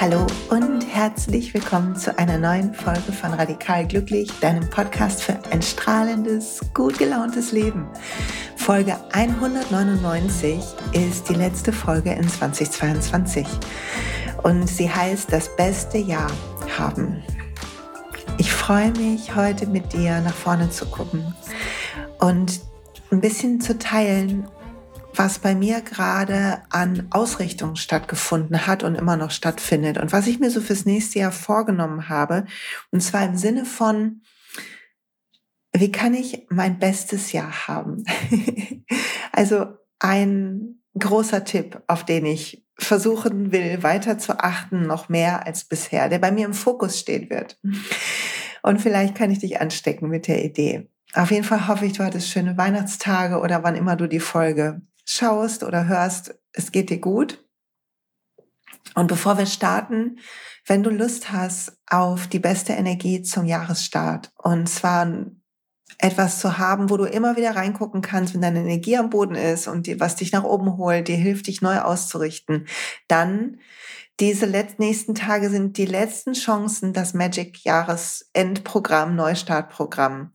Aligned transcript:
Hallo 0.00 0.26
und 0.50 0.80
herzlich 0.82 1.54
willkommen 1.54 1.94
zu 1.94 2.18
einer 2.18 2.38
neuen 2.38 2.74
Folge 2.74 3.12
von 3.12 3.34
Radikal 3.34 3.86
Glücklich, 3.86 4.32
deinem 4.40 4.68
Podcast 4.68 5.22
für 5.22 5.38
ein 5.52 5.62
strahlendes, 5.62 6.60
gut 6.74 6.98
gelauntes 6.98 7.52
Leben. 7.52 7.86
Folge 8.56 8.96
199 9.12 10.60
ist 10.90 11.28
die 11.28 11.34
letzte 11.34 11.72
Folge 11.72 12.10
in 12.10 12.28
2022 12.28 13.46
und 14.42 14.68
sie 14.68 14.90
heißt 14.90 15.30
Das 15.30 15.54
beste 15.54 15.98
Jahr 15.98 16.32
haben. 16.76 17.22
Freue 18.66 18.90
mich, 18.90 19.36
heute 19.36 19.68
mit 19.68 19.92
dir 19.92 20.20
nach 20.22 20.34
vorne 20.34 20.70
zu 20.70 20.86
gucken 20.86 21.36
und 22.18 22.62
ein 23.12 23.20
bisschen 23.20 23.60
zu 23.60 23.78
teilen, 23.78 24.48
was 25.14 25.38
bei 25.38 25.54
mir 25.54 25.82
gerade 25.82 26.64
an 26.70 27.06
Ausrichtung 27.10 27.76
stattgefunden 27.76 28.66
hat 28.66 28.82
und 28.82 28.96
immer 28.96 29.16
noch 29.16 29.30
stattfindet 29.30 29.98
und 29.98 30.10
was 30.10 30.26
ich 30.26 30.40
mir 30.40 30.50
so 30.50 30.60
fürs 30.60 30.84
nächste 30.84 31.20
Jahr 31.20 31.30
vorgenommen 31.30 32.08
habe. 32.08 32.44
Und 32.90 33.02
zwar 33.02 33.24
im 33.24 33.36
Sinne 33.36 33.66
von, 33.66 34.22
wie 35.72 35.92
kann 35.92 36.12
ich 36.12 36.48
mein 36.50 36.80
bestes 36.80 37.30
Jahr 37.30 37.68
haben? 37.68 38.02
also 39.30 39.76
ein 40.00 40.82
großer 40.98 41.44
Tipp, 41.44 41.82
auf 41.86 42.04
den 42.04 42.26
ich 42.26 42.66
versuchen 42.78 43.52
will, 43.52 43.82
weiter 43.82 44.18
zu 44.18 44.40
achten, 44.40 44.82
noch 44.82 45.08
mehr 45.08 45.46
als 45.46 45.64
bisher, 45.64 46.08
der 46.08 46.18
bei 46.18 46.30
mir 46.30 46.46
im 46.46 46.52
Fokus 46.52 46.98
stehen 46.98 47.30
wird. 47.30 47.58
Und 48.66 48.80
vielleicht 48.80 49.14
kann 49.14 49.30
ich 49.30 49.38
dich 49.38 49.60
anstecken 49.60 50.08
mit 50.08 50.26
der 50.26 50.44
Idee. 50.44 50.90
Auf 51.14 51.30
jeden 51.30 51.44
Fall 51.44 51.68
hoffe 51.68 51.86
ich, 51.86 51.92
du 51.92 52.02
hattest 52.02 52.28
schöne 52.28 52.58
Weihnachtstage 52.58 53.38
oder 53.38 53.62
wann 53.62 53.76
immer 53.76 53.94
du 53.94 54.08
die 54.08 54.18
Folge 54.18 54.82
schaust 55.04 55.62
oder 55.62 55.86
hörst, 55.86 56.34
es 56.52 56.72
geht 56.72 56.90
dir 56.90 56.98
gut. 56.98 57.46
Und 58.96 59.06
bevor 59.06 59.38
wir 59.38 59.46
starten, 59.46 60.18
wenn 60.66 60.82
du 60.82 60.90
Lust 60.90 61.30
hast 61.30 61.78
auf 61.88 62.26
die 62.26 62.40
beste 62.40 62.72
Energie 62.72 63.22
zum 63.22 63.44
Jahresstart 63.44 64.32
und 64.36 64.68
zwar 64.68 65.26
etwas 65.98 66.40
zu 66.40 66.58
haben, 66.58 66.90
wo 66.90 66.96
du 66.96 67.04
immer 67.04 67.36
wieder 67.36 67.54
reingucken 67.54 68.02
kannst, 68.02 68.34
wenn 68.34 68.42
deine 68.42 68.62
Energie 68.62 68.96
am 68.96 69.10
Boden 69.10 69.36
ist 69.36 69.68
und 69.68 69.86
die, 69.86 70.00
was 70.00 70.16
dich 70.16 70.32
nach 70.32 70.42
oben 70.42 70.76
holt, 70.76 71.06
dir 71.06 71.16
hilft, 71.16 71.46
dich 71.46 71.62
neu 71.62 71.78
auszurichten, 71.78 72.66
dann 73.06 73.60
diese 74.18 74.46
nächsten 74.46 75.14
Tage 75.14 75.50
sind 75.50 75.76
die 75.76 75.84
letzten 75.84 76.32
Chancen, 76.32 76.94
das 76.94 77.12
Magic 77.12 77.64
Jahresendprogramm, 77.64 79.14
Neustartprogramm 79.14 80.32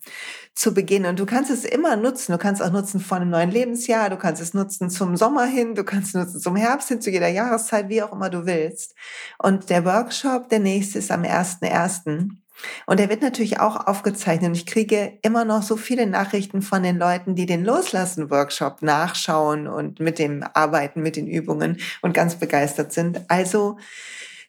zu 0.54 0.74
beginnen. 0.74 1.08
Und 1.08 1.20
du 1.20 1.26
kannst 1.26 1.50
es 1.50 1.66
immer 1.66 1.96
nutzen. 1.96 2.32
Du 2.32 2.38
kannst 2.38 2.62
auch 2.62 2.72
nutzen 2.72 3.00
vor 3.00 3.18
einem 3.18 3.32
neuen 3.32 3.50
Lebensjahr. 3.50 4.12
Du 4.12 4.18
kannst 4.18 4.42
es 4.42 4.54
nutzen 4.54 4.92
zum 4.92 5.18
Sommer 5.18 5.46
hin. 5.46 5.74
Du 5.74 5.84
kannst 5.84 6.10
es 6.10 6.14
nutzen 6.14 6.40
zum 6.40 6.56
Herbst 6.56 6.90
hin, 6.90 7.02
zu 7.02 7.10
jeder 7.10 7.30
Jahreszeit, 7.30 7.90
wie 7.90 8.04
auch 8.04 8.12
immer 8.12 8.30
du 8.30 8.46
willst. 8.46 8.94
Und 9.40 9.70
der 9.72 9.84
Workshop, 9.84 10.50
der 10.50 10.60
nächste 10.60 11.00
ist 11.00 11.10
am 11.10 11.24
1.1. 11.24 12.41
Und 12.86 13.00
er 13.00 13.10
wird 13.10 13.22
natürlich 13.22 13.60
auch 13.60 13.88
aufgezeichnet. 13.88 14.56
Ich 14.56 14.66
kriege 14.66 15.18
immer 15.22 15.46
noch 15.46 15.64
so 15.64 15.78
viele 15.78 16.08
Nachrichten 16.08 16.62
von 16.62 16.84
den 16.84 16.98
Leuten, 16.98 17.36
die 17.36 17.46
den 17.46 17.64
Loslassen-Workshop 17.64 18.82
nachschauen 18.82 19.68
und 19.68 20.00
mit 20.00 20.20
dem 20.20 20.44
Arbeiten, 20.54 21.02
mit 21.02 21.16
den 21.16 21.28
Übungen 21.28 21.80
und 22.02 22.14
ganz 22.14 22.36
begeistert 22.36 22.94
sind. 22.94 23.22
Also 23.30 23.78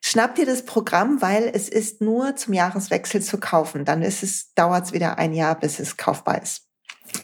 schnapp 0.00 0.34
dir 0.34 0.46
das 0.46 0.64
Programm, 0.64 1.22
weil 1.22 1.50
es 1.52 1.68
ist 1.68 2.00
nur 2.00 2.36
zum 2.36 2.54
Jahreswechsel 2.54 3.22
zu 3.22 3.38
kaufen. 3.38 3.84
Dann 3.84 4.02
ist 4.02 4.22
es, 4.22 4.54
dauert 4.54 4.86
es 4.86 4.92
wieder 4.92 5.18
ein 5.18 5.32
Jahr, 5.32 5.58
bis 5.58 5.78
es 5.78 5.96
kaufbar 5.96 6.42
ist. 6.42 6.68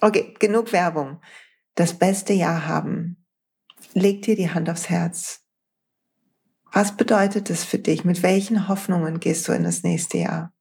Okay, 0.01 0.35
genug 0.39 0.73
Werbung. 0.73 1.21
Das 1.75 1.95
beste 1.95 2.33
Jahr 2.33 2.67
haben. 2.67 3.25
Leg 3.95 4.23
dir 4.23 4.37
die 4.37 4.51
Hand 4.51 4.69
aufs 4.69 4.91
Herz. 4.91 5.41
Was 6.73 6.97
bedeutet 6.97 7.51
es 7.51 7.65
für 7.65 7.79
dich? 7.79 8.05
Mit 8.05 8.23
welchen 8.23 8.69
Hoffnungen 8.69 9.21
gehst 9.21 9.49
du 9.49 9.53
in 9.53 9.65
das 9.65 9.83
nächste 9.83 10.19
Jahr? 10.19 10.53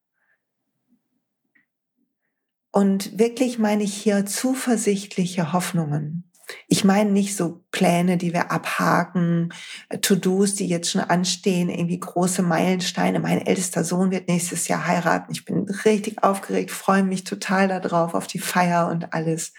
Und 2.70 3.18
wirklich 3.18 3.58
meine 3.58 3.82
ich 3.82 3.94
hier 3.94 4.26
zuversichtliche 4.26 5.52
Hoffnungen. 5.52 6.28
Ich 6.66 6.84
meine 6.84 7.10
nicht 7.10 7.36
so 7.36 7.64
Pläne, 7.70 8.16
die 8.16 8.32
wir 8.32 8.50
abhaken, 8.50 9.52
To-Dos, 10.00 10.54
die 10.54 10.66
jetzt 10.66 10.90
schon 10.90 11.02
anstehen, 11.02 11.68
irgendwie 11.68 12.00
große 12.00 12.42
Meilensteine. 12.42 13.20
Mein 13.20 13.46
ältester 13.46 13.84
Sohn 13.84 14.10
wird 14.10 14.28
nächstes 14.28 14.68
Jahr 14.68 14.86
heiraten. 14.86 15.32
Ich 15.32 15.44
bin 15.44 15.66
richtig 15.84 16.22
aufgeregt, 16.22 16.70
freue 16.70 17.02
mich 17.02 17.24
total 17.24 17.68
darauf, 17.68 18.14
auf 18.14 18.26
die 18.26 18.38
Feier 18.38 18.88
und 18.88 19.12
alles. 19.12 19.52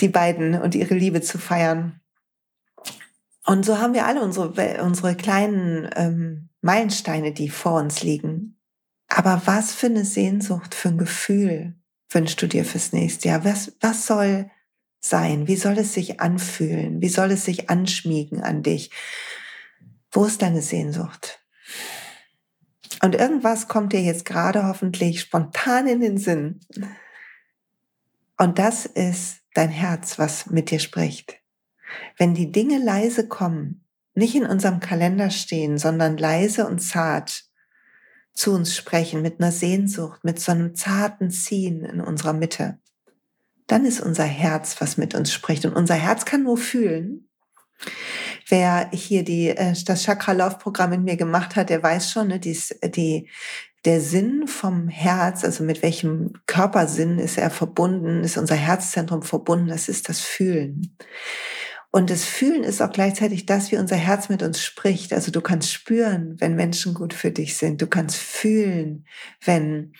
Die 0.00 0.08
beiden 0.08 0.60
und 0.60 0.74
ihre 0.74 0.94
Liebe 0.94 1.20
zu 1.20 1.38
feiern. 1.38 2.00
Und 3.44 3.64
so 3.64 3.78
haben 3.78 3.94
wir 3.94 4.06
alle 4.06 4.22
unsere, 4.22 4.82
unsere 4.82 5.14
kleinen 5.14 5.88
ähm, 5.96 6.48
Meilensteine, 6.60 7.32
die 7.32 7.48
vor 7.48 7.80
uns 7.80 8.02
liegen. 8.02 8.57
Aber 9.08 9.42
was 9.46 9.72
für 9.72 9.86
eine 9.86 10.04
Sehnsucht, 10.04 10.74
für 10.74 10.88
ein 10.88 10.98
Gefühl 10.98 11.74
wünschst 12.10 12.40
du 12.40 12.46
dir 12.46 12.64
fürs 12.64 12.92
nächste 12.92 13.28
Jahr? 13.28 13.44
Was, 13.44 13.72
was 13.80 14.06
soll 14.06 14.50
sein? 15.00 15.48
Wie 15.48 15.56
soll 15.56 15.78
es 15.78 15.94
sich 15.94 16.20
anfühlen? 16.20 17.00
Wie 17.00 17.08
soll 17.08 17.32
es 17.32 17.44
sich 17.44 17.70
anschmiegen 17.70 18.42
an 18.42 18.62
dich? 18.62 18.90
Wo 20.10 20.24
ist 20.24 20.42
deine 20.42 20.62
Sehnsucht? 20.62 21.40
Und 23.02 23.14
irgendwas 23.14 23.68
kommt 23.68 23.92
dir 23.92 24.02
jetzt 24.02 24.24
gerade 24.24 24.66
hoffentlich 24.66 25.20
spontan 25.20 25.86
in 25.86 26.00
den 26.00 26.18
Sinn. 26.18 26.60
Und 28.36 28.58
das 28.58 28.86
ist 28.86 29.40
dein 29.54 29.70
Herz, 29.70 30.18
was 30.18 30.46
mit 30.46 30.70
dir 30.70 30.80
spricht. 30.80 31.40
Wenn 32.16 32.34
die 32.34 32.52
Dinge 32.52 32.78
leise 32.78 33.28
kommen, 33.28 33.84
nicht 34.14 34.34
in 34.34 34.46
unserem 34.46 34.80
Kalender 34.80 35.30
stehen, 35.30 35.78
sondern 35.78 36.16
leise 36.16 36.66
und 36.66 36.80
zart, 36.80 37.47
zu 38.38 38.52
uns 38.52 38.76
sprechen 38.76 39.20
mit 39.20 39.40
einer 39.40 39.50
Sehnsucht, 39.50 40.22
mit 40.22 40.38
so 40.38 40.52
einem 40.52 40.76
zarten 40.76 41.30
Ziehen 41.30 41.84
in 41.84 42.00
unserer 42.00 42.32
Mitte, 42.32 42.78
dann 43.66 43.84
ist 43.84 44.00
unser 44.00 44.24
Herz, 44.24 44.80
was 44.80 44.96
mit 44.96 45.14
uns 45.14 45.32
spricht. 45.32 45.66
Und 45.66 45.74
unser 45.74 45.96
Herz 45.96 46.24
kann 46.24 46.44
nur 46.44 46.56
fühlen. 46.56 47.28
Wer 48.48 48.90
hier 48.92 49.24
die, 49.24 49.48
äh, 49.48 49.74
das 49.84 50.04
Chakra-Laufprogramm 50.04 50.92
in 50.92 51.04
mir 51.04 51.16
gemacht 51.16 51.56
hat, 51.56 51.68
der 51.68 51.82
weiß 51.82 52.10
schon, 52.10 52.28
ne, 52.28 52.38
dies, 52.38 52.74
die, 52.82 53.28
der 53.84 54.00
Sinn 54.00 54.46
vom 54.46 54.88
Herz, 54.88 55.44
also 55.44 55.64
mit 55.64 55.82
welchem 55.82 56.32
Körpersinn 56.46 57.18
ist 57.18 57.38
er 57.38 57.50
verbunden, 57.50 58.22
ist 58.22 58.38
unser 58.38 58.56
Herzzentrum 58.56 59.22
verbunden, 59.22 59.68
das 59.68 59.88
ist 59.88 60.08
das 60.08 60.20
Fühlen. 60.20 60.96
Und 61.90 62.10
das 62.10 62.24
Fühlen 62.24 62.64
ist 62.64 62.82
auch 62.82 62.92
gleichzeitig 62.92 63.46
das, 63.46 63.72
wie 63.72 63.76
unser 63.76 63.96
Herz 63.96 64.28
mit 64.28 64.42
uns 64.42 64.62
spricht. 64.62 65.12
Also 65.12 65.30
du 65.30 65.40
kannst 65.40 65.72
spüren, 65.72 66.36
wenn 66.38 66.54
Menschen 66.54 66.92
gut 66.92 67.14
für 67.14 67.30
dich 67.30 67.56
sind. 67.56 67.80
Du 67.80 67.86
kannst 67.86 68.16
fühlen, 68.16 69.06
wenn 69.42 69.94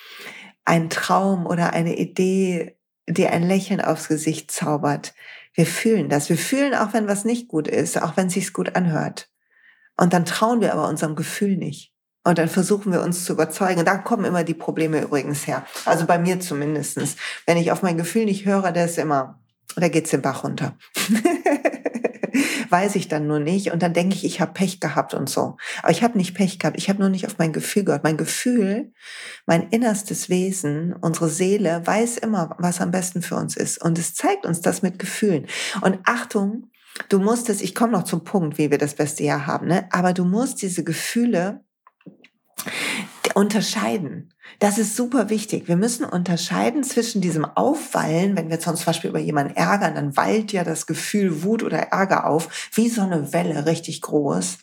ein 0.64 0.90
Traum 0.90 1.46
oder 1.46 1.72
eine 1.72 1.96
Idee 1.96 2.76
dir 3.08 3.32
ein 3.32 3.42
Lächeln 3.42 3.80
aufs 3.80 4.08
Gesicht 4.08 4.50
zaubert. 4.50 5.14
Wir 5.54 5.64
fühlen 5.64 6.10
das. 6.10 6.28
Wir 6.28 6.36
fühlen 6.36 6.74
auch, 6.74 6.92
wenn 6.92 7.08
was 7.08 7.24
nicht 7.24 7.48
gut 7.48 7.68
ist, 7.68 8.00
auch 8.00 8.16
wenn 8.16 8.26
es 8.26 8.34
sich 8.34 8.52
gut 8.52 8.76
anhört. 8.76 9.30
Und 9.96 10.12
dann 10.12 10.26
trauen 10.26 10.60
wir 10.60 10.72
aber 10.74 10.88
unserem 10.88 11.16
Gefühl 11.16 11.56
nicht. 11.56 11.92
Und 12.22 12.36
dann 12.36 12.48
versuchen 12.48 12.92
wir 12.92 13.00
uns 13.00 13.24
zu 13.24 13.32
überzeugen. 13.32 13.86
Da 13.86 13.96
kommen 13.96 14.26
immer 14.26 14.44
die 14.44 14.54
Probleme 14.54 15.00
übrigens 15.00 15.46
her. 15.46 15.64
Also 15.86 16.04
bei 16.04 16.18
mir 16.18 16.38
zumindestens. 16.40 17.16
Wenn 17.46 17.56
ich 17.56 17.72
auf 17.72 17.82
mein 17.82 17.96
Gefühl 17.96 18.26
nicht 18.26 18.44
höre, 18.44 18.70
der 18.70 18.84
ist 18.84 18.98
immer, 18.98 19.40
da 19.76 19.88
geht's 19.88 20.10
den 20.10 20.20
Bach 20.20 20.44
runter. 20.44 20.76
weiß 22.70 22.96
ich 22.96 23.08
dann 23.08 23.26
nur 23.26 23.40
nicht 23.40 23.72
und 23.72 23.82
dann 23.82 23.92
denke 23.92 24.14
ich, 24.14 24.24
ich 24.24 24.40
habe 24.40 24.52
Pech 24.52 24.80
gehabt 24.80 25.14
und 25.14 25.28
so. 25.28 25.56
Aber 25.82 25.90
ich 25.90 26.02
habe 26.02 26.18
nicht 26.18 26.34
Pech 26.34 26.58
gehabt, 26.58 26.78
ich 26.78 26.88
habe 26.88 27.00
nur 27.00 27.08
nicht 27.08 27.26
auf 27.26 27.38
mein 27.38 27.52
Gefühl 27.52 27.84
gehört. 27.84 28.04
Mein 28.04 28.16
Gefühl, 28.16 28.92
mein 29.46 29.68
innerstes 29.68 30.28
Wesen, 30.28 30.94
unsere 31.00 31.28
Seele 31.28 31.82
weiß 31.84 32.18
immer, 32.18 32.56
was 32.58 32.80
am 32.80 32.90
besten 32.90 33.22
für 33.22 33.36
uns 33.36 33.56
ist 33.56 33.82
und 33.82 33.98
es 33.98 34.14
zeigt 34.14 34.46
uns 34.46 34.60
das 34.60 34.82
mit 34.82 34.98
Gefühlen. 34.98 35.46
Und 35.80 35.98
Achtung, 36.04 36.70
du 37.08 37.18
musst 37.18 37.48
es, 37.48 37.60
ich 37.60 37.74
komme 37.74 37.92
noch 37.92 38.04
zum 38.04 38.24
Punkt, 38.24 38.58
wie 38.58 38.70
wir 38.70 38.78
das 38.78 38.94
beste 38.94 39.24
Jahr 39.24 39.46
haben, 39.46 39.68
ne? 39.68 39.88
aber 39.90 40.12
du 40.12 40.24
musst 40.24 40.62
diese 40.62 40.84
Gefühle 40.84 41.60
unterscheiden. 43.38 44.34
Das 44.58 44.78
ist 44.78 44.96
super 44.96 45.30
wichtig. 45.30 45.68
Wir 45.68 45.76
müssen 45.76 46.04
unterscheiden 46.04 46.82
zwischen 46.82 47.20
diesem 47.20 47.44
Aufwallen, 47.44 48.36
wenn 48.36 48.50
wir 48.50 48.58
zum 48.58 48.74
Beispiel 48.84 49.10
über 49.10 49.20
jemanden 49.20 49.54
ärgern, 49.54 49.94
dann 49.94 50.16
wallt 50.16 50.50
ja 50.50 50.64
das 50.64 50.86
Gefühl 50.86 51.44
Wut 51.44 51.62
oder 51.62 51.78
Ärger 51.78 52.26
auf, 52.26 52.70
wie 52.74 52.88
so 52.88 53.00
eine 53.00 53.32
Welle, 53.32 53.64
richtig 53.64 54.00
groß. 54.00 54.58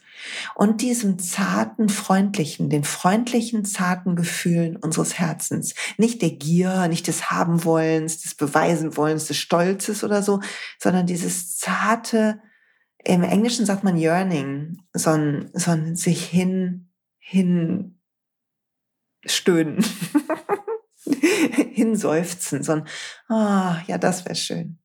Und 0.56 0.82
diesem 0.82 1.20
zarten, 1.20 1.88
freundlichen, 1.88 2.70
den 2.70 2.84
freundlichen, 2.84 3.64
zarten 3.64 4.18
Gefühlen 4.18 4.76
unseres 4.76 5.18
Herzens. 5.20 5.74
Nicht 5.98 6.22
der 6.22 6.32
Gier, 6.32 6.90
nicht 6.90 7.08
des 7.08 7.32
Habenwollens, 7.32 8.24
des 8.24 8.36
Beweisenwollens, 8.36 9.28
des 9.28 9.38
Stolzes 9.38 10.04
oder 10.04 10.22
so, 10.22 10.42
sondern 10.80 11.08
dieses 11.08 11.58
zarte, 11.58 12.42
im 13.06 13.24
Englischen 13.24 13.66
sagt 13.66 13.86
man 13.86 13.98
yearning, 13.98 14.80
so 14.92 15.12
ein, 15.12 15.50
so 15.54 15.72
ein 15.72 15.96
sich 15.96 16.26
hin, 16.26 16.90
hin 17.20 17.96
stöhnen. 19.26 19.84
hinseufzen, 21.06 22.64
sondern, 22.64 22.88
ah, 23.30 23.78
oh, 23.78 23.84
ja, 23.88 23.98
das 23.98 24.26
wäre 24.26 24.36
schön. 24.36 24.80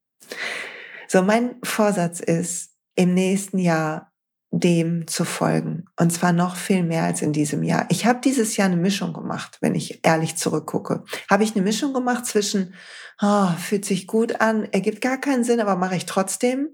So, 1.08 1.22
mein 1.22 1.56
Vorsatz 1.62 2.20
ist, 2.20 2.76
im 2.94 3.14
nächsten 3.14 3.58
Jahr 3.58 4.09
dem 4.52 5.06
zu 5.06 5.24
folgen. 5.24 5.84
Und 5.96 6.12
zwar 6.12 6.32
noch 6.32 6.56
viel 6.56 6.82
mehr 6.82 7.04
als 7.04 7.22
in 7.22 7.32
diesem 7.32 7.62
Jahr. 7.62 7.86
Ich 7.88 8.04
habe 8.04 8.20
dieses 8.22 8.56
Jahr 8.56 8.66
eine 8.66 8.76
Mischung 8.76 9.12
gemacht, 9.12 9.58
wenn 9.60 9.76
ich 9.76 10.00
ehrlich 10.04 10.36
zurückgucke. 10.36 11.04
Habe 11.30 11.44
ich 11.44 11.54
eine 11.54 11.62
Mischung 11.62 11.94
gemacht 11.94 12.26
zwischen, 12.26 12.74
oh, 13.22 13.48
fühlt 13.58 13.84
sich 13.84 14.08
gut 14.08 14.40
an, 14.40 14.64
ergibt 14.72 15.00
gar 15.02 15.18
keinen 15.18 15.44
Sinn, 15.44 15.60
aber 15.60 15.76
mache 15.76 15.96
ich 15.96 16.06
trotzdem. 16.06 16.70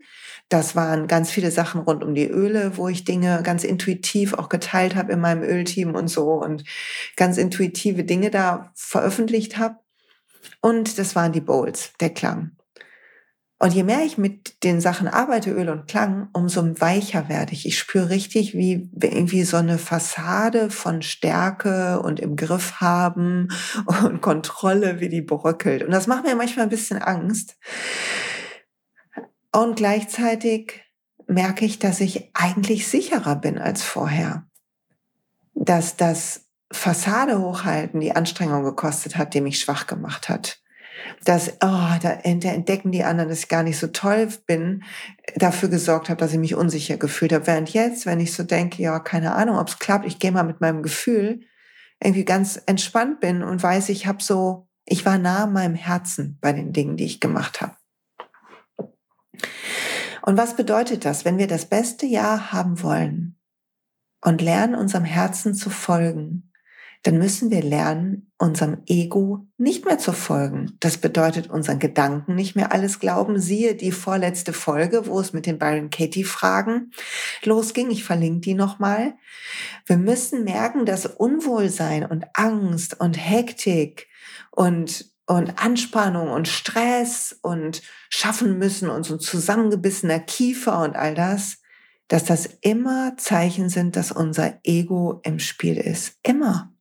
Das 0.48 0.74
waren 0.74 1.06
ganz 1.06 1.30
viele 1.30 1.50
Sachen 1.50 1.82
rund 1.82 2.02
um 2.02 2.14
die 2.14 2.28
Öle, 2.28 2.76
wo 2.76 2.88
ich 2.88 3.04
Dinge 3.04 3.42
ganz 3.42 3.62
intuitiv 3.62 4.32
auch 4.32 4.48
geteilt 4.48 4.94
habe 4.94 5.12
in 5.12 5.20
meinem 5.20 5.42
Ölteam 5.42 5.94
und 5.94 6.08
so 6.08 6.32
und 6.32 6.64
ganz 7.16 7.36
intuitive 7.36 8.04
Dinge 8.04 8.30
da 8.30 8.72
veröffentlicht 8.74 9.58
habe. 9.58 9.76
Und 10.62 10.98
das 10.98 11.14
waren 11.14 11.32
die 11.32 11.40
Bowls, 11.40 11.92
der 12.00 12.10
Klang. 12.10 12.52
Und 13.58 13.72
je 13.72 13.84
mehr 13.84 14.04
ich 14.04 14.18
mit 14.18 14.62
den 14.64 14.82
Sachen 14.82 15.08
arbeite, 15.08 15.50
Öl 15.50 15.70
und 15.70 15.88
Klang, 15.88 16.28
umso 16.34 16.62
weicher 16.78 17.30
werde 17.30 17.54
ich. 17.54 17.64
Ich 17.64 17.78
spüre 17.78 18.10
richtig, 18.10 18.52
wie 18.52 18.90
irgendwie 19.00 19.44
so 19.44 19.56
eine 19.56 19.78
Fassade 19.78 20.68
von 20.68 21.00
Stärke 21.00 22.00
und 22.00 22.20
im 22.20 22.36
Griff 22.36 22.80
haben 22.80 23.48
und 24.04 24.20
Kontrolle, 24.20 25.00
wie 25.00 25.08
die 25.08 25.22
bröckelt. 25.22 25.82
Und 25.82 25.90
das 25.90 26.06
macht 26.06 26.24
mir 26.24 26.36
manchmal 26.36 26.66
ein 26.66 26.70
bisschen 26.70 27.00
Angst. 27.00 27.56
Und 29.52 29.76
gleichzeitig 29.76 30.82
merke 31.26 31.64
ich, 31.64 31.78
dass 31.78 32.00
ich 32.00 32.30
eigentlich 32.34 32.86
sicherer 32.86 33.36
bin 33.36 33.56
als 33.56 33.82
vorher. 33.82 34.46
Dass 35.54 35.96
das 35.96 36.50
Fassade 36.70 37.40
hochhalten 37.40 38.00
die 38.00 38.14
Anstrengung 38.14 38.64
gekostet 38.64 39.16
hat, 39.16 39.32
die 39.32 39.40
mich 39.40 39.60
schwach 39.60 39.86
gemacht 39.86 40.28
hat 40.28 40.60
dass, 41.24 41.54
oh, 41.62 41.98
da 42.02 42.10
entdecken 42.22 42.92
die 42.92 43.04
anderen, 43.04 43.28
dass 43.28 43.40
ich 43.40 43.48
gar 43.48 43.62
nicht 43.62 43.78
so 43.78 43.88
toll 43.88 44.28
bin, 44.46 44.84
dafür 45.36 45.68
gesorgt 45.68 46.08
habe, 46.08 46.18
dass 46.18 46.32
ich 46.32 46.38
mich 46.38 46.54
unsicher 46.54 46.96
gefühlt 46.96 47.32
habe. 47.32 47.46
Während 47.46 47.70
jetzt, 47.70 48.06
wenn 48.06 48.20
ich 48.20 48.32
so 48.32 48.42
denke, 48.42 48.82
ja, 48.82 48.98
keine 49.00 49.34
Ahnung, 49.34 49.58
ob 49.58 49.68
es 49.68 49.78
klappt, 49.78 50.06
ich 50.06 50.18
gehe 50.18 50.32
mal 50.32 50.42
mit 50.42 50.60
meinem 50.60 50.82
Gefühl, 50.82 51.40
irgendwie 52.02 52.24
ganz 52.24 52.60
entspannt 52.66 53.20
bin 53.20 53.42
und 53.42 53.62
weiß, 53.62 53.88
ich 53.88 54.06
habe 54.06 54.22
so, 54.22 54.68
ich 54.84 55.04
war 55.06 55.18
nah 55.18 55.46
meinem 55.46 55.74
Herzen 55.74 56.38
bei 56.40 56.52
den 56.52 56.72
Dingen, 56.72 56.96
die 56.96 57.06
ich 57.06 57.20
gemacht 57.20 57.60
habe. 57.60 57.76
Und 60.22 60.36
was 60.36 60.56
bedeutet 60.56 61.04
das, 61.04 61.24
wenn 61.24 61.38
wir 61.38 61.46
das 61.46 61.66
beste 61.66 62.06
Jahr 62.06 62.52
haben 62.52 62.82
wollen 62.82 63.38
und 64.22 64.42
lernen, 64.42 64.74
unserem 64.74 65.04
Herzen 65.04 65.54
zu 65.54 65.70
folgen, 65.70 66.45
dann 67.06 67.18
müssen 67.18 67.52
wir 67.52 67.62
lernen, 67.62 68.32
unserem 68.36 68.78
Ego 68.86 69.46
nicht 69.58 69.84
mehr 69.84 69.96
zu 69.96 70.12
folgen. 70.12 70.76
Das 70.80 70.98
bedeutet, 70.98 71.48
unseren 71.48 71.78
Gedanken 71.78 72.34
nicht 72.34 72.56
mehr 72.56 72.72
alles 72.72 72.98
glauben. 72.98 73.38
Siehe 73.38 73.76
die 73.76 73.92
vorletzte 73.92 74.52
Folge, 74.52 75.06
wo 75.06 75.20
es 75.20 75.32
mit 75.32 75.46
den 75.46 75.56
Byron 75.56 75.90
Katie 75.90 76.24
Fragen 76.24 76.90
losging. 77.44 77.92
Ich 77.92 78.02
verlinke 78.02 78.40
die 78.40 78.54
nochmal. 78.54 79.14
Wir 79.86 79.98
müssen 79.98 80.42
merken, 80.42 80.84
dass 80.84 81.06
Unwohlsein 81.06 82.04
und 82.04 82.24
Angst 82.34 82.98
und 82.98 83.14
Hektik 83.14 84.08
und 84.50 85.14
und 85.28 85.60
Anspannung 85.60 86.30
und 86.30 86.46
Stress 86.46 87.36
und 87.42 87.82
schaffen 88.10 88.58
müssen 88.58 88.88
und 88.88 89.04
so 89.04 89.14
ein 89.14 89.20
zusammengebissener 89.20 90.20
Kiefer 90.20 90.80
und 90.82 90.94
all 90.94 91.14
das, 91.14 91.58
dass 92.06 92.24
das 92.24 92.46
immer 92.60 93.16
Zeichen 93.16 93.68
sind, 93.68 93.96
dass 93.96 94.12
unser 94.12 94.60
Ego 94.62 95.20
im 95.24 95.40
Spiel 95.40 95.76
ist. 95.76 96.16
Immer. 96.22 96.75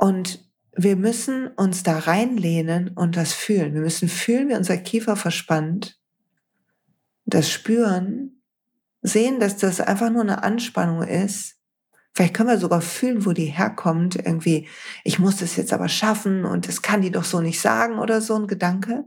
Und 0.00 0.42
wir 0.74 0.96
müssen 0.96 1.48
uns 1.48 1.82
da 1.82 1.98
reinlehnen 1.98 2.88
und 2.94 3.18
das 3.18 3.34
fühlen. 3.34 3.74
Wir 3.74 3.82
müssen 3.82 4.08
fühlen, 4.08 4.48
wie 4.48 4.54
unser 4.54 4.78
Kiefer 4.78 5.14
verspannt, 5.14 6.00
das 7.26 7.50
spüren, 7.50 8.42
sehen, 9.02 9.40
dass 9.40 9.58
das 9.58 9.78
einfach 9.78 10.08
nur 10.08 10.22
eine 10.22 10.42
Anspannung 10.42 11.02
ist. 11.02 11.56
Vielleicht 12.14 12.32
können 12.32 12.48
wir 12.48 12.56
sogar 12.56 12.80
fühlen, 12.80 13.26
wo 13.26 13.32
die 13.32 13.44
herkommt. 13.44 14.16
Irgendwie, 14.16 14.68
ich 15.04 15.18
muss 15.18 15.36
das 15.36 15.56
jetzt 15.56 15.74
aber 15.74 15.88
schaffen 15.88 16.46
und 16.46 16.66
das 16.66 16.80
kann 16.80 17.02
die 17.02 17.10
doch 17.10 17.24
so 17.24 17.42
nicht 17.42 17.60
sagen 17.60 17.98
oder 17.98 18.22
so 18.22 18.36
ein 18.36 18.46
Gedanke. 18.46 19.04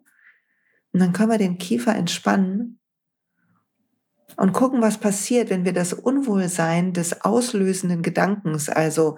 Und 0.92 1.00
dann 1.00 1.12
können 1.12 1.31
wir 1.31 1.40
den 1.40 1.57
Kiefer 1.57 1.95
entspannen 1.95 2.80
und 4.38 4.54
gucken, 4.54 4.84
was 4.84 5.00
passiert, 5.00 5.50
wenn 5.50 5.66
wir 5.66 5.74
das 5.74 5.92
Unwohlsein 5.92 6.94
des 6.94 7.24
auslösenden 7.24 8.04
Gedankens, 8.04 8.69
also 8.69 9.18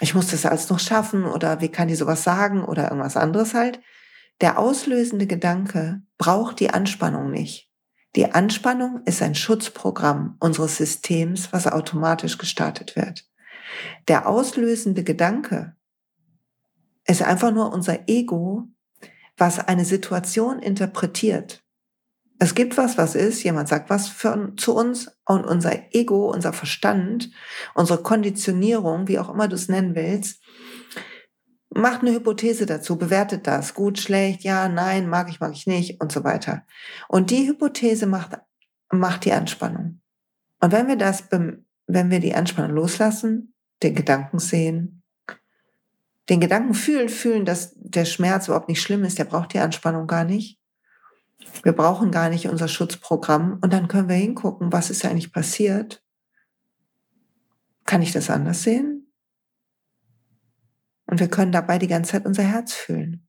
ich 0.00 0.14
muss 0.14 0.30
das 0.30 0.46
alles 0.46 0.70
noch 0.70 0.78
schaffen 0.78 1.24
oder 1.24 1.60
wie 1.60 1.68
kann 1.68 1.88
die 1.88 1.94
sowas 1.94 2.22
sagen 2.22 2.64
oder 2.64 2.84
irgendwas 2.84 3.16
anderes 3.16 3.54
halt. 3.54 3.80
Der 4.40 4.58
auslösende 4.58 5.26
Gedanke 5.26 6.02
braucht 6.16 6.60
die 6.60 6.70
Anspannung 6.70 7.30
nicht. 7.30 7.68
Die 8.14 8.32
Anspannung 8.32 9.02
ist 9.04 9.22
ein 9.22 9.34
Schutzprogramm 9.34 10.36
unseres 10.40 10.76
Systems, 10.76 11.52
was 11.52 11.66
automatisch 11.66 12.38
gestartet 12.38 12.96
wird. 12.96 13.28
Der 14.06 14.26
auslösende 14.28 15.04
Gedanke 15.04 15.76
ist 17.06 17.22
einfach 17.22 17.52
nur 17.52 17.72
unser 17.72 18.08
Ego, 18.08 18.68
was 19.36 19.58
eine 19.58 19.84
Situation 19.84 20.58
interpretiert 20.60 21.64
es 22.38 22.54
gibt 22.54 22.76
was, 22.76 22.96
was 22.96 23.14
ist, 23.14 23.42
jemand 23.42 23.68
sagt 23.68 23.90
was 23.90 24.08
für, 24.08 24.52
zu 24.56 24.74
uns 24.74 25.10
und 25.24 25.44
unser 25.44 25.94
Ego, 25.94 26.30
unser 26.30 26.52
Verstand, 26.52 27.30
unsere 27.74 28.02
Konditionierung, 28.02 29.08
wie 29.08 29.18
auch 29.18 29.28
immer 29.28 29.48
du 29.48 29.56
es 29.56 29.68
nennen 29.68 29.94
willst, 29.94 30.40
macht 31.70 32.02
eine 32.02 32.12
Hypothese 32.12 32.66
dazu, 32.66 32.96
bewertet 32.96 33.46
das, 33.46 33.74
gut, 33.74 33.98
schlecht, 33.98 34.42
ja, 34.42 34.68
nein, 34.68 35.08
mag 35.08 35.28
ich, 35.28 35.40
mag 35.40 35.52
ich 35.52 35.66
nicht 35.66 36.00
und 36.00 36.12
so 36.12 36.22
weiter. 36.24 36.64
Und 37.08 37.30
die 37.30 37.48
Hypothese 37.48 38.06
macht, 38.06 38.38
macht 38.90 39.24
die 39.24 39.32
Anspannung. 39.32 40.00
Und 40.60 40.72
wenn 40.72 40.88
wir 40.88 40.96
das, 40.96 41.24
wenn 41.30 42.10
wir 42.10 42.20
die 42.20 42.34
Anspannung 42.34 42.72
loslassen, 42.72 43.54
den 43.82 43.94
Gedanken 43.94 44.38
sehen, 44.38 45.02
den 46.28 46.40
Gedanken 46.40 46.74
fühlen, 46.74 47.08
fühlen, 47.08 47.44
dass 47.44 47.72
der 47.76 48.04
Schmerz 48.04 48.48
überhaupt 48.48 48.68
nicht 48.68 48.82
schlimm 48.82 49.04
ist, 49.04 49.18
der 49.18 49.24
braucht 49.24 49.54
die 49.54 49.60
Anspannung 49.60 50.06
gar 50.06 50.24
nicht, 50.24 50.57
wir 51.62 51.72
brauchen 51.72 52.10
gar 52.10 52.28
nicht 52.28 52.48
unser 52.48 52.68
Schutzprogramm 52.68 53.58
und 53.60 53.72
dann 53.72 53.88
können 53.88 54.08
wir 54.08 54.16
hingucken, 54.16 54.72
was 54.72 54.90
ist 54.90 55.04
eigentlich 55.04 55.32
passiert. 55.32 56.02
Kann 57.84 58.02
ich 58.02 58.12
das 58.12 58.30
anders 58.30 58.62
sehen? 58.62 59.12
Und 61.06 61.18
wir 61.20 61.28
können 61.28 61.52
dabei 61.52 61.78
die 61.78 61.88
ganze 61.88 62.12
Zeit 62.12 62.26
unser 62.26 62.42
Herz 62.42 62.74
fühlen. 62.74 63.26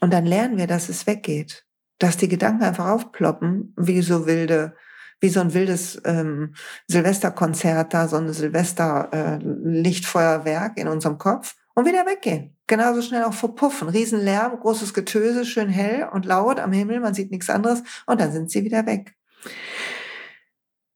Und 0.00 0.12
dann 0.12 0.26
lernen 0.26 0.56
wir, 0.56 0.66
dass 0.66 0.88
es 0.88 1.06
weggeht, 1.06 1.64
dass 1.98 2.16
die 2.16 2.26
Gedanken 2.28 2.64
einfach 2.64 2.88
aufploppen, 2.88 3.72
wie 3.76 4.02
so 4.02 4.26
wilde, 4.26 4.74
wie 5.20 5.28
so 5.28 5.38
ein 5.40 5.54
wildes 5.54 6.02
ähm, 6.04 6.56
Silvesterkonzert 6.88 7.94
da, 7.94 8.08
so 8.08 8.16
ein 8.16 8.32
Silvester-Lichtfeuerwerk 8.32 10.76
äh, 10.76 10.80
in 10.80 10.88
unserem 10.88 11.18
Kopf 11.18 11.54
und 11.74 11.86
wieder 11.86 12.06
weggehen. 12.06 12.56
Genauso 12.66 13.02
schnell 13.02 13.24
auch 13.24 13.34
verpuffen. 13.34 13.88
Riesenlärm, 13.88 14.58
großes 14.60 14.94
Getöse, 14.94 15.44
schön 15.44 15.68
hell 15.68 16.08
und 16.12 16.26
laut 16.26 16.58
am 16.60 16.72
Himmel, 16.72 17.00
man 17.00 17.14
sieht 17.14 17.30
nichts 17.30 17.50
anderes 17.50 17.82
und 18.06 18.20
dann 18.20 18.32
sind 18.32 18.50
sie 18.50 18.64
wieder 18.64 18.86
weg. 18.86 19.16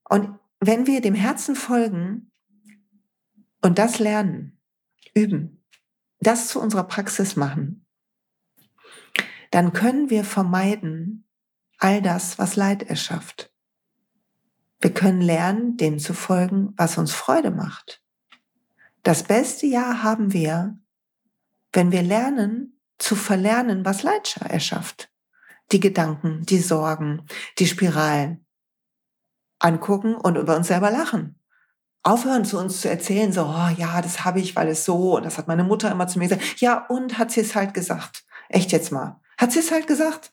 Und 0.08 0.38
wenn 0.60 0.86
wir 0.86 1.00
dem 1.00 1.14
Herzen 1.14 1.56
folgen 1.56 2.30
und 3.62 3.78
das 3.78 3.98
lernen, 3.98 4.58
üben, 5.14 5.64
das 6.20 6.48
zu 6.48 6.60
unserer 6.60 6.84
Praxis 6.84 7.36
machen, 7.36 7.86
dann 9.50 9.72
können 9.72 10.10
wir 10.10 10.24
vermeiden 10.24 11.26
all 11.78 12.02
das, 12.02 12.38
was 12.38 12.56
Leid 12.56 12.82
erschafft. 12.82 13.52
Wir 14.80 14.92
können 14.92 15.20
lernen, 15.20 15.76
dem 15.76 15.98
zu 15.98 16.14
folgen, 16.14 16.74
was 16.76 16.98
uns 16.98 17.12
Freude 17.12 17.50
macht. 17.50 18.02
Das 19.06 19.22
beste 19.22 19.66
Jahr 19.66 20.02
haben 20.02 20.32
wir, 20.32 20.80
wenn 21.72 21.92
wir 21.92 22.02
lernen 22.02 22.82
zu 22.98 23.14
verlernen, 23.14 23.84
was 23.84 24.02
Leid 24.02 24.36
erschafft. 24.38 25.12
Die 25.70 25.78
Gedanken, 25.78 26.42
die 26.44 26.58
Sorgen, 26.58 27.24
die 27.60 27.68
Spiralen. 27.68 28.44
Angucken 29.60 30.16
und 30.16 30.36
über 30.36 30.56
uns 30.56 30.66
selber 30.66 30.90
lachen. 30.90 31.40
Aufhören 32.02 32.44
zu 32.44 32.58
uns 32.58 32.80
zu 32.80 32.90
erzählen, 32.90 33.32
so, 33.32 33.44
oh 33.44 33.68
ja, 33.76 34.02
das 34.02 34.24
habe 34.24 34.40
ich, 34.40 34.56
weil 34.56 34.66
es 34.66 34.84
so, 34.84 35.18
und 35.18 35.24
das 35.24 35.38
hat 35.38 35.46
meine 35.46 35.62
Mutter 35.62 35.88
immer 35.92 36.08
zu 36.08 36.18
mir 36.18 36.26
gesagt. 36.26 36.60
Ja, 36.60 36.84
und 36.86 37.16
hat 37.16 37.30
sie 37.30 37.42
es 37.42 37.54
halt 37.54 37.74
gesagt. 37.74 38.24
Echt 38.48 38.72
jetzt 38.72 38.90
mal. 38.90 39.20
Hat 39.38 39.52
sie 39.52 39.60
es 39.60 39.70
halt 39.70 39.86
gesagt? 39.86 40.32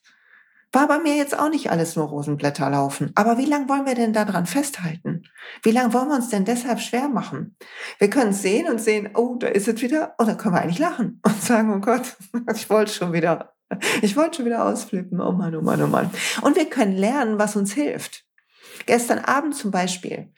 War 0.73 0.87
bei 0.87 0.97
mir 0.97 1.15
jetzt 1.15 1.37
auch 1.37 1.49
nicht 1.49 1.69
alles 1.69 1.95
nur 1.95 2.07
Rosenblätter 2.07 2.69
laufen. 2.69 3.11
Aber 3.13 3.37
wie 3.37 3.45
lange 3.45 3.69
wollen 3.69 3.85
wir 3.85 3.93
denn 3.93 4.11
daran 4.11 4.47
festhalten? 4.47 5.23
Wie 5.61 5.71
lange 5.71 5.93
wollen 5.93 6.09
wir 6.09 6.15
uns 6.15 6.29
denn 6.29 6.45
deshalb 6.45 6.79
schwer 6.79 7.09
machen? 7.09 7.55
Wir 7.99 8.09
können 8.09 8.33
sehen 8.33 8.67
und 8.67 8.81
sehen, 8.81 9.11
oh, 9.13 9.35
da 9.39 9.47
ist 9.47 9.67
es 9.67 9.81
wieder. 9.81 10.15
Und 10.17 10.27
dann 10.27 10.37
können 10.37 10.55
wir 10.55 10.61
eigentlich 10.61 10.79
lachen 10.79 11.21
und 11.25 11.41
sagen, 11.41 11.71
oh 11.71 11.79
Gott, 11.79 12.17
ich 12.55 12.69
wollte 12.71 12.91
schon 12.91 13.13
wieder, 13.13 13.53
ich 14.01 14.17
wollte 14.17 14.37
schon 14.37 14.45
wieder 14.45 14.65
ausflippen. 14.65 15.21
Oh 15.21 15.31
Mann, 15.31 15.55
oh 15.55 15.61
Mann, 15.61 15.81
oh 15.83 15.87
Mann. 15.87 16.09
Und 16.41 16.55
wir 16.55 16.65
können 16.65 16.97
lernen, 16.97 17.37
was 17.37 17.55
uns 17.55 17.71
hilft. 17.73 18.25
Gestern 18.87 19.19
Abend 19.19 19.55
zum 19.55 19.69
Beispiel 19.69 20.33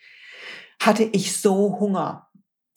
hatte 0.79 1.03
ich 1.03 1.39
so 1.39 1.79
Hunger. 1.79 2.29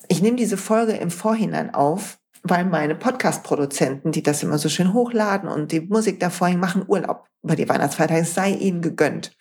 Ich 0.07 0.23
nehme 0.23 0.37
diese 0.37 0.57
Folge 0.57 0.93
im 0.93 1.11
Vorhinein 1.11 1.75
auf, 1.75 2.19
weil 2.51 2.65
meine 2.65 2.95
Podcast-Produzenten, 2.95 4.13
die 4.13 4.23
das 4.23 4.43
immer 4.43 4.59
so 4.59 4.69
schön 4.69 4.93
hochladen 4.93 5.49
und 5.49 5.73
die 5.73 5.81
Musik 5.81 6.21
davor 6.21 6.49
machen 6.51 6.85
Urlaub 6.87 7.27
über 7.43 7.57
die 7.57 7.69
Weihnachtsfeiertage. 7.69 8.23
Es 8.23 8.35
sei 8.35 8.53
ihnen 8.53 8.83
gegönnt. 8.83 9.37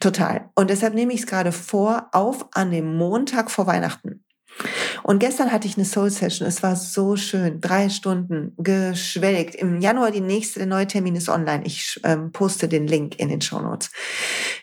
Total. 0.00 0.50
Und 0.54 0.70
deshalb 0.70 0.94
nehme 0.94 1.12
ich 1.12 1.20
es 1.20 1.26
gerade 1.26 1.52
vor, 1.52 2.08
auf 2.12 2.46
an 2.52 2.70
dem 2.70 2.96
Montag 2.96 3.50
vor 3.50 3.66
Weihnachten. 3.66 4.24
Und 5.02 5.18
gestern 5.18 5.52
hatte 5.52 5.66
ich 5.66 5.76
eine 5.76 5.84
Soul 5.84 6.10
Session. 6.10 6.46
Es 6.46 6.62
war 6.62 6.76
so 6.76 7.16
schön. 7.16 7.60
Drei 7.60 7.88
Stunden 7.88 8.54
geschwelgt. 8.56 9.54
Im 9.54 9.80
Januar 9.80 10.10
die 10.10 10.20
nächste, 10.20 10.60
der 10.60 10.68
neue 10.68 10.86
Termin 10.86 11.16
ist 11.16 11.28
online. 11.28 11.64
Ich 11.64 12.00
ähm, 12.04 12.32
poste 12.32 12.68
den 12.68 12.86
Link 12.86 13.18
in 13.18 13.28
den 13.28 13.40
Show 13.40 13.60
Notes. 13.60 13.90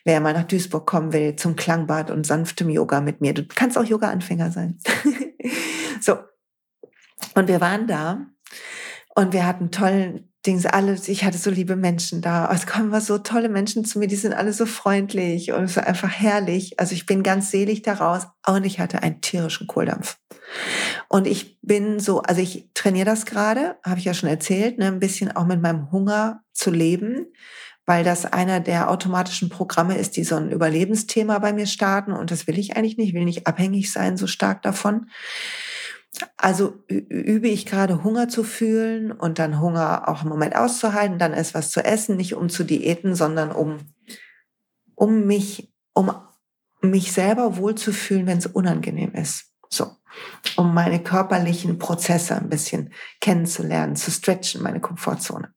Wer 0.06 0.20
mal 0.20 0.34
nach 0.34 0.46
Duisburg 0.46 0.88
kommen 0.88 1.14
will 1.14 1.36
zum 1.36 1.56
Klangbad 1.56 2.10
und 2.10 2.26
sanftem 2.26 2.70
Yoga 2.70 3.02
mit 3.02 3.22
mir. 3.22 3.34
Du 3.34 3.44
kannst 3.46 3.78
auch 3.78 3.86
Yoga-Anfänger 3.86 4.52
sein. 4.52 4.80
so. 6.02 6.18
Und 7.36 7.48
wir 7.48 7.62
waren 7.62 7.88
da 7.88 8.26
und 9.16 9.34
wir 9.34 9.46
hatten 9.46 9.72
tollen 9.72 10.32
Dings, 10.46 10.66
alle, 10.66 10.98
ich 11.06 11.24
hatte 11.24 11.38
so 11.38 11.52
liebe 11.52 11.76
Menschen 11.76 12.22
da. 12.22 12.52
Es 12.52 12.66
kommen 12.66 13.00
so 13.00 13.20
tolle 13.20 13.48
Menschen 13.48 13.86
zu 13.86 14.00
mir, 14.00 14.08
die 14.08 14.16
sind 14.16 14.34
alle 14.34 14.54
so 14.54 14.66
freundlich 14.66 15.52
und 15.52 15.76
war 15.76 15.86
einfach 15.86 16.10
herrlich. 16.10 16.80
Also 16.80 16.96
ich 16.96 17.06
bin 17.06 17.22
ganz 17.22 17.52
selig 17.52 17.84
daraus 17.84 18.26
und 18.48 18.66
ich 18.66 18.80
hatte 18.80 19.04
einen 19.04 19.22
tierischen 19.22 19.68
Kohldampf. 19.68 20.18
Und 21.08 21.28
ich 21.28 21.60
bin 21.62 22.00
so, 22.00 22.24
also 22.24 22.42
ich 22.42 22.70
trainiere 22.74 23.06
das 23.06 23.28
gerade, 23.28 23.76
habe 23.86 24.00
ich 24.00 24.06
ja 24.06 24.16
schon 24.16 24.30
erzählt, 24.30 24.80
ne, 24.80 24.88
ein 24.88 25.00
bisschen 25.00 25.32
auch 25.32 25.46
mit 25.46 25.62
meinem 25.62 25.92
Hunger 25.92 26.42
zu 26.54 26.72
leben, 26.72 27.28
weil 27.86 28.04
das 28.04 28.26
einer 28.26 28.60
der 28.62 28.90
automatischen 28.90 29.50
Programme 29.50 29.96
ist, 29.96 30.18
die 30.18 30.24
so 30.24 30.38
ein 30.38 30.52
Überlebensthema 30.52 31.38
bei 31.38 31.54
mir 31.54 31.68
starten 31.68 32.14
und 32.14 32.32
das 32.32 32.48
will 32.48 32.58
ich 32.58 32.76
eigentlich 32.76 32.98
nicht, 32.98 33.10
ich 33.10 33.14
will 33.14 33.26
nicht 33.26 33.46
abhängig 33.46 33.92
sein 33.92 34.18
so 34.18 34.26
stark 34.26 34.64
davon. 34.64 35.08
Also 36.38 36.84
übe 36.88 37.48
ich 37.48 37.66
gerade 37.66 38.04
Hunger 38.04 38.28
zu 38.28 38.44
fühlen 38.44 39.12
und 39.12 39.40
dann 39.40 39.60
Hunger 39.62 40.08
auch 40.08 40.24
im 40.24 40.30
Moment 40.30 40.56
auszuhalten, 40.56 41.20
dann 41.20 41.34
ist 41.34 41.54
was 41.54 41.72
zu 41.72 41.84
essen, 41.84 42.18
nicht 42.18 42.36
um 42.36 42.50
zu 42.50 42.64
diäten, 42.64 43.16
sondern 43.16 43.52
um, 43.52 43.78
um 44.96 45.26
mich, 45.26 45.74
um 45.94 46.12
mich 46.82 47.12
selber 47.14 47.58
wohlzufühlen, 47.58 48.28
wenn 48.28 48.40
es 48.40 48.48
unangenehm 48.48 49.14
ist. 49.14 49.46
So, 49.70 49.90
um 50.58 50.74
meine 50.74 51.02
körperlichen 51.02 51.80
Prozesse 51.80 52.36
ein 52.36 52.50
bisschen 52.50 52.94
kennenzulernen, 53.22 53.96
zu 53.96 54.12
stretchen, 54.12 54.62
meine 54.62 54.82
Komfortzone. 54.82 55.54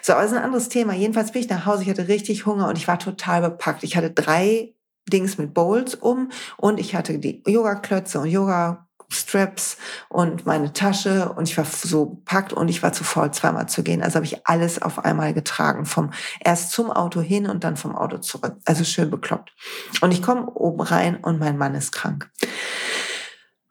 So, 0.00 0.14
aber 0.14 0.22
das 0.22 0.32
ist 0.32 0.38
ein 0.38 0.44
anderes 0.44 0.70
Thema. 0.70 0.94
Jedenfalls 0.94 1.32
bin 1.32 1.42
ich 1.42 1.50
nach 1.50 1.66
Hause, 1.66 1.82
ich 1.82 1.90
hatte 1.90 2.08
richtig 2.08 2.46
Hunger 2.46 2.68
und 2.68 2.78
ich 2.78 2.88
war 2.88 2.98
total 2.98 3.42
bepackt. 3.42 3.82
Ich 3.84 3.96
hatte 3.96 4.10
drei 4.10 4.74
Dings 5.12 5.36
mit 5.36 5.52
Bowls 5.52 5.94
um 5.94 6.30
und 6.56 6.80
ich 6.80 6.94
hatte 6.94 7.18
die 7.18 7.42
Yoga-Klötze 7.46 8.20
und 8.20 8.30
Yoga 8.30 8.88
Straps 9.12 9.76
und 10.08 10.46
meine 10.46 10.72
Tasche 10.72 11.32
und 11.32 11.48
ich 11.48 11.56
war 11.56 11.64
so 11.64 12.22
packt 12.24 12.52
und 12.52 12.68
ich 12.68 12.82
war 12.82 12.92
zu 12.92 13.04
faul, 13.04 13.32
zweimal 13.32 13.68
zu 13.68 13.82
gehen. 13.82 14.02
Also 14.02 14.16
habe 14.16 14.26
ich 14.26 14.46
alles 14.46 14.80
auf 14.80 15.04
einmal 15.04 15.34
getragen, 15.34 15.84
vom 15.84 16.10
erst 16.44 16.72
zum 16.72 16.90
Auto 16.90 17.20
hin 17.20 17.46
und 17.46 17.64
dann 17.64 17.76
vom 17.76 17.96
Auto 17.96 18.18
zurück. 18.18 18.56
Also 18.64 18.84
schön 18.84 19.10
bekloppt. 19.10 19.52
Und 20.00 20.12
ich 20.12 20.22
komme 20.22 20.46
oben 20.46 20.80
rein 20.80 21.16
und 21.16 21.40
mein 21.40 21.58
Mann 21.58 21.74
ist 21.74 21.92
krank. 21.92 22.30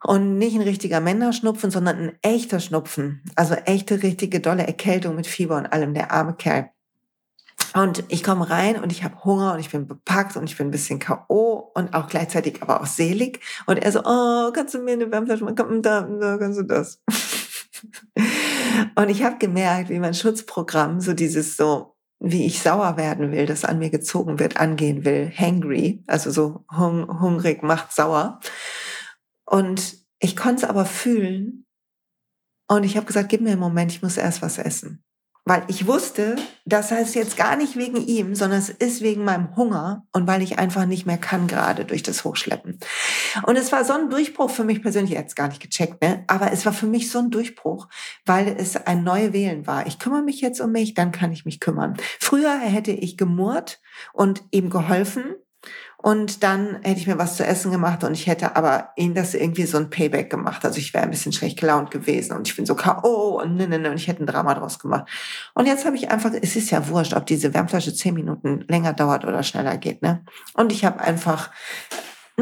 Und 0.02 0.38
nicht 0.38 0.54
ein 0.54 0.62
richtiger 0.62 1.00
Männerschnupfen, 1.00 1.70
sondern 1.70 1.98
ein 1.98 2.18
echter 2.22 2.60
Schnupfen. 2.60 3.22
Also 3.34 3.54
echte, 3.54 4.02
richtige, 4.02 4.40
dolle 4.40 4.66
Erkältung 4.66 5.14
mit 5.14 5.26
Fieber 5.26 5.56
und 5.56 5.66
allem, 5.66 5.92
der 5.92 6.10
arme 6.10 6.34
Kerl. 6.34 6.70
Und 7.74 8.04
ich 8.08 8.22
komme 8.22 8.50
rein 8.50 8.82
und 8.82 8.90
ich 8.90 9.04
habe 9.04 9.24
Hunger 9.24 9.54
und 9.54 9.60
ich 9.60 9.70
bin 9.70 9.86
bepackt 9.86 10.36
und 10.36 10.44
ich 10.44 10.56
bin 10.56 10.68
ein 10.68 10.72
bisschen 10.72 10.98
K.O. 10.98 11.70
und 11.74 11.94
auch 11.94 12.08
gleichzeitig 12.08 12.62
aber 12.62 12.80
auch 12.80 12.86
selig. 12.86 13.40
Und 13.66 13.76
er 13.78 13.92
so, 13.92 14.00
oh, 14.04 14.50
kannst 14.52 14.74
du 14.74 14.78
mir 14.78 14.94
eine 14.94 15.10
Wärmflasche 15.10 15.44
machen? 15.44 15.82
Da, 15.82 16.02
da 16.02 16.38
kannst 16.38 16.58
du 16.58 16.64
das. 16.64 17.00
und 18.96 19.08
ich 19.08 19.22
habe 19.22 19.38
gemerkt, 19.38 19.90
wie 19.90 19.98
mein 19.98 20.14
Schutzprogramm 20.14 21.00
so 21.00 21.12
dieses 21.12 21.56
so, 21.56 21.96
wie 22.18 22.44
ich 22.44 22.60
sauer 22.60 22.96
werden 22.96 23.32
will, 23.32 23.46
das 23.46 23.64
an 23.64 23.78
mir 23.78 23.90
gezogen 23.90 24.38
wird, 24.38 24.58
angehen 24.58 25.04
will, 25.04 25.30
hangry, 25.34 26.04
also 26.06 26.30
so 26.30 26.64
hung 26.76 27.20
hungrig 27.20 27.62
macht 27.62 27.92
sauer. 27.92 28.40
Und 29.46 29.96
ich 30.18 30.36
konnte 30.36 30.64
es 30.64 30.70
aber 30.70 30.84
fühlen. 30.84 31.66
Und 32.68 32.84
ich 32.84 32.96
habe 32.96 33.06
gesagt, 33.06 33.30
gib 33.30 33.40
mir 33.40 33.52
einen 33.52 33.60
Moment, 33.60 33.90
ich 33.90 34.02
muss 34.02 34.16
erst 34.16 34.42
was 34.42 34.58
essen. 34.58 35.02
Weil 35.50 35.64
ich 35.66 35.88
wusste, 35.88 36.36
das 36.64 36.92
heißt 36.92 37.16
jetzt 37.16 37.36
gar 37.36 37.56
nicht 37.56 37.74
wegen 37.74 37.96
ihm, 37.96 38.36
sondern 38.36 38.60
es 38.60 38.68
ist 38.68 39.02
wegen 39.02 39.24
meinem 39.24 39.56
Hunger 39.56 40.06
und 40.12 40.28
weil 40.28 40.42
ich 40.42 40.60
einfach 40.60 40.86
nicht 40.86 41.06
mehr 41.06 41.18
kann 41.18 41.48
gerade 41.48 41.84
durch 41.84 42.04
das 42.04 42.22
Hochschleppen. 42.22 42.78
Und 43.46 43.56
es 43.56 43.72
war 43.72 43.84
so 43.84 43.92
ein 43.94 44.10
Durchbruch 44.10 44.48
für 44.48 44.62
mich 44.62 44.80
persönlich, 44.80 45.10
jetzt 45.10 45.34
gar 45.34 45.48
nicht 45.48 45.60
gecheckt, 45.60 46.02
ne? 46.02 46.22
aber 46.28 46.52
es 46.52 46.66
war 46.66 46.72
für 46.72 46.86
mich 46.86 47.10
so 47.10 47.18
ein 47.18 47.32
Durchbruch, 47.32 47.88
weil 48.24 48.54
es 48.60 48.76
ein 48.76 49.02
neue 49.02 49.32
Wählen 49.32 49.66
war. 49.66 49.88
Ich 49.88 49.98
kümmere 49.98 50.22
mich 50.22 50.40
jetzt 50.40 50.60
um 50.60 50.70
mich, 50.70 50.94
dann 50.94 51.10
kann 51.10 51.32
ich 51.32 51.44
mich 51.44 51.58
kümmern. 51.58 51.96
Früher 52.20 52.56
hätte 52.56 52.92
ich 52.92 53.16
gemurrt 53.16 53.80
und 54.12 54.44
ihm 54.52 54.70
geholfen 54.70 55.34
und 56.02 56.42
dann 56.42 56.78
hätte 56.82 56.98
ich 56.98 57.06
mir 57.06 57.18
was 57.18 57.36
zu 57.36 57.44
essen 57.44 57.70
gemacht 57.70 58.04
und 58.04 58.14
ich 58.14 58.26
hätte 58.26 58.56
aber 58.56 58.90
ihnen 58.96 59.14
das 59.14 59.34
irgendwie 59.34 59.64
so 59.64 59.76
ein 59.76 59.90
Payback 59.90 60.30
gemacht. 60.30 60.64
Also 60.64 60.78
ich 60.78 60.94
wäre 60.94 61.04
ein 61.04 61.10
bisschen 61.10 61.32
schlecht 61.32 61.60
gelaunt 61.60 61.90
gewesen 61.90 62.36
und 62.36 62.48
ich 62.48 62.56
bin 62.56 62.64
so 62.64 62.74
K.O. 62.74 63.40
und 63.40 63.56
ne, 63.56 63.68
ne, 63.68 63.78
ne, 63.78 63.90
und 63.90 63.96
ich 63.96 64.08
hätte 64.08 64.24
ein 64.24 64.26
Drama 64.26 64.54
draus 64.54 64.78
gemacht. 64.78 65.10
Und 65.54 65.66
jetzt 65.66 65.84
habe 65.84 65.96
ich 65.96 66.10
einfach, 66.10 66.32
es 66.40 66.56
ist 66.56 66.70
ja 66.70 66.88
wurscht, 66.88 67.12
ob 67.12 67.26
diese 67.26 67.52
Wärmflasche 67.52 67.94
zehn 67.94 68.14
Minuten 68.14 68.64
länger 68.68 68.94
dauert 68.94 69.26
oder 69.26 69.42
schneller 69.42 69.76
geht, 69.76 70.00
ne? 70.00 70.24
Und 70.54 70.72
ich 70.72 70.86
habe 70.86 71.00
einfach 71.00 71.50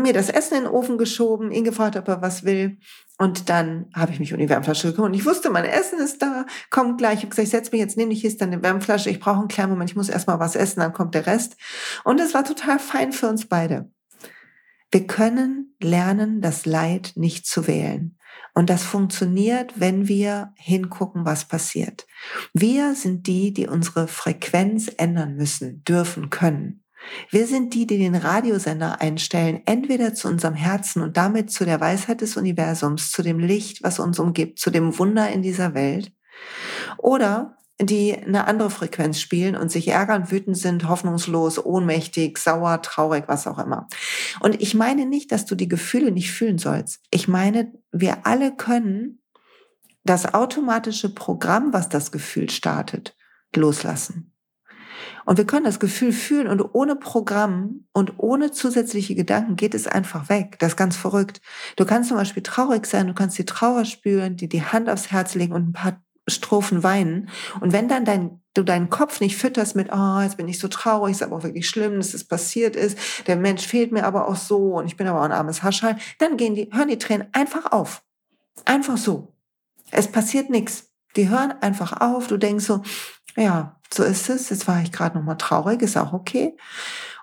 mir 0.02 0.12
das 0.12 0.28
Essen 0.28 0.58
in 0.58 0.64
den 0.64 0.72
Ofen 0.72 0.98
geschoben, 0.98 1.50
ihn 1.50 1.64
gefragt, 1.64 1.96
ob 1.96 2.08
er 2.08 2.22
was 2.22 2.44
will. 2.44 2.78
Und 3.18 3.48
dann 3.48 3.90
habe 3.94 4.12
ich 4.12 4.20
mich 4.20 4.32
um 4.32 4.38
die 4.38 4.48
Wärmflasche 4.48 4.88
gekümmert. 4.88 5.10
Und 5.10 5.18
ich 5.18 5.26
wusste, 5.26 5.50
mein 5.50 5.64
Essen 5.64 5.98
ist 5.98 6.22
da, 6.22 6.46
kommt 6.70 6.98
gleich. 6.98 7.14
Ich 7.14 7.20
habe 7.20 7.30
gesagt, 7.30 7.46
ich 7.46 7.50
setze 7.50 7.70
mich 7.72 7.80
jetzt 7.80 7.96
neben 7.96 8.10
dich, 8.10 8.20
hier 8.20 8.36
dann 8.36 8.52
eine 8.52 8.62
Wärmflasche. 8.62 9.10
Ich 9.10 9.20
brauche 9.20 9.38
einen 9.38 9.48
kleinen 9.48 9.70
Moment, 9.70 9.90
ich 9.90 9.96
muss 9.96 10.08
erstmal 10.08 10.38
was 10.38 10.56
essen, 10.56 10.80
dann 10.80 10.92
kommt 10.92 11.14
der 11.14 11.26
Rest. 11.26 11.56
Und 12.04 12.20
es 12.20 12.34
war 12.34 12.44
total 12.44 12.78
fein 12.78 13.12
für 13.12 13.28
uns 13.28 13.46
beide. 13.46 13.90
Wir 14.90 15.06
können 15.06 15.74
lernen, 15.80 16.40
das 16.40 16.64
Leid 16.64 17.12
nicht 17.16 17.46
zu 17.46 17.66
wählen. 17.66 18.18
Und 18.54 18.70
das 18.70 18.82
funktioniert, 18.82 19.78
wenn 19.78 20.08
wir 20.08 20.52
hingucken, 20.56 21.24
was 21.24 21.44
passiert. 21.44 22.06
Wir 22.52 22.94
sind 22.94 23.26
die, 23.26 23.52
die 23.52 23.68
unsere 23.68 24.08
Frequenz 24.08 24.90
ändern 24.96 25.36
müssen, 25.36 25.84
dürfen, 25.84 26.30
können. 26.30 26.82
Wir 27.30 27.46
sind 27.46 27.74
die, 27.74 27.86
die 27.86 27.98
den 27.98 28.14
Radiosender 28.14 29.00
einstellen, 29.00 29.62
entweder 29.66 30.14
zu 30.14 30.28
unserem 30.28 30.54
Herzen 30.54 31.02
und 31.02 31.16
damit 31.16 31.50
zu 31.50 31.64
der 31.64 31.80
Weisheit 31.80 32.20
des 32.20 32.36
Universums, 32.36 33.10
zu 33.10 33.22
dem 33.22 33.38
Licht, 33.38 33.82
was 33.82 33.98
uns 33.98 34.18
umgibt, 34.18 34.58
zu 34.58 34.70
dem 34.70 34.98
Wunder 34.98 35.30
in 35.30 35.42
dieser 35.42 35.74
Welt, 35.74 36.12
oder 36.96 37.56
die 37.80 38.16
eine 38.16 38.46
andere 38.46 38.70
Frequenz 38.70 39.20
spielen 39.20 39.54
und 39.54 39.70
sich 39.70 39.88
ärgern, 39.88 40.30
wütend 40.30 40.58
sind, 40.58 40.88
hoffnungslos, 40.88 41.64
ohnmächtig, 41.64 42.38
sauer, 42.38 42.82
traurig, 42.82 43.24
was 43.28 43.46
auch 43.46 43.58
immer. 43.58 43.86
Und 44.40 44.60
ich 44.60 44.74
meine 44.74 45.06
nicht, 45.06 45.30
dass 45.30 45.46
du 45.46 45.54
die 45.54 45.68
Gefühle 45.68 46.10
nicht 46.10 46.32
fühlen 46.32 46.58
sollst. 46.58 47.00
Ich 47.10 47.28
meine, 47.28 47.72
wir 47.92 48.26
alle 48.26 48.54
können 48.56 49.22
das 50.02 50.34
automatische 50.34 51.14
Programm, 51.14 51.72
was 51.72 51.88
das 51.88 52.10
Gefühl 52.10 52.50
startet, 52.50 53.16
loslassen. 53.54 54.27
Und 55.28 55.36
wir 55.36 55.44
können 55.44 55.66
das 55.66 55.78
Gefühl 55.78 56.12
fühlen 56.12 56.48
und 56.48 56.74
ohne 56.74 56.96
Programm 56.96 57.84
und 57.92 58.14
ohne 58.16 58.50
zusätzliche 58.50 59.14
Gedanken 59.14 59.56
geht 59.56 59.74
es 59.74 59.86
einfach 59.86 60.30
weg. 60.30 60.56
Das 60.58 60.70
ist 60.70 60.76
ganz 60.78 60.96
verrückt. 60.96 61.42
Du 61.76 61.84
kannst 61.84 62.08
zum 62.08 62.16
Beispiel 62.16 62.42
traurig 62.42 62.86
sein, 62.86 63.08
du 63.08 63.12
kannst 63.12 63.36
die 63.36 63.44
Trauer 63.44 63.84
spüren, 63.84 64.38
dir 64.38 64.48
die 64.48 64.62
Hand 64.62 64.88
aufs 64.88 65.10
Herz 65.10 65.34
legen 65.34 65.52
und 65.52 65.68
ein 65.68 65.72
paar 65.74 66.02
Strophen 66.26 66.82
weinen. 66.82 67.28
Und 67.60 67.74
wenn 67.74 67.88
dann 67.88 68.06
dein, 68.06 68.40
du 68.54 68.62
deinen 68.62 68.88
Kopf 68.88 69.20
nicht 69.20 69.36
fütterst 69.36 69.76
mit, 69.76 69.92
oh, 69.92 70.20
jetzt 70.22 70.38
bin 70.38 70.48
ich 70.48 70.58
so 70.58 70.68
traurig, 70.68 71.12
ist 71.12 71.22
aber 71.22 71.36
auch 71.36 71.42
wirklich 71.42 71.68
schlimm, 71.68 71.96
dass 71.96 72.12
das 72.12 72.24
passiert 72.24 72.74
ist, 72.74 72.96
der 73.26 73.36
Mensch 73.36 73.66
fehlt 73.66 73.92
mir 73.92 74.04
aber 74.04 74.28
auch 74.28 74.36
so 74.36 74.78
und 74.78 74.86
ich 74.86 74.96
bin 74.96 75.06
aber 75.08 75.20
auch 75.20 75.24
ein 75.24 75.32
armes 75.32 75.62
Haschall, 75.62 75.98
dann 76.20 76.38
gehen 76.38 76.54
die, 76.54 76.70
hören 76.72 76.88
die 76.88 76.96
Tränen 76.96 77.26
einfach 77.32 77.70
auf. 77.70 78.02
Einfach 78.64 78.96
so. 78.96 79.34
Es 79.90 80.08
passiert 80.10 80.48
nichts. 80.48 80.90
Die 81.16 81.28
hören 81.28 81.52
einfach 81.60 82.00
auf. 82.00 82.28
Du 82.28 82.38
denkst 82.38 82.64
so, 82.64 82.82
ja, 83.36 83.77
so 83.92 84.02
ist 84.02 84.28
es. 84.28 84.50
Jetzt 84.50 84.68
war 84.68 84.82
ich 84.82 84.92
gerade 84.92 85.16
noch 85.16 85.24
mal 85.24 85.36
traurig, 85.36 85.82
ist 85.82 85.96
auch 85.96 86.12
okay. 86.12 86.56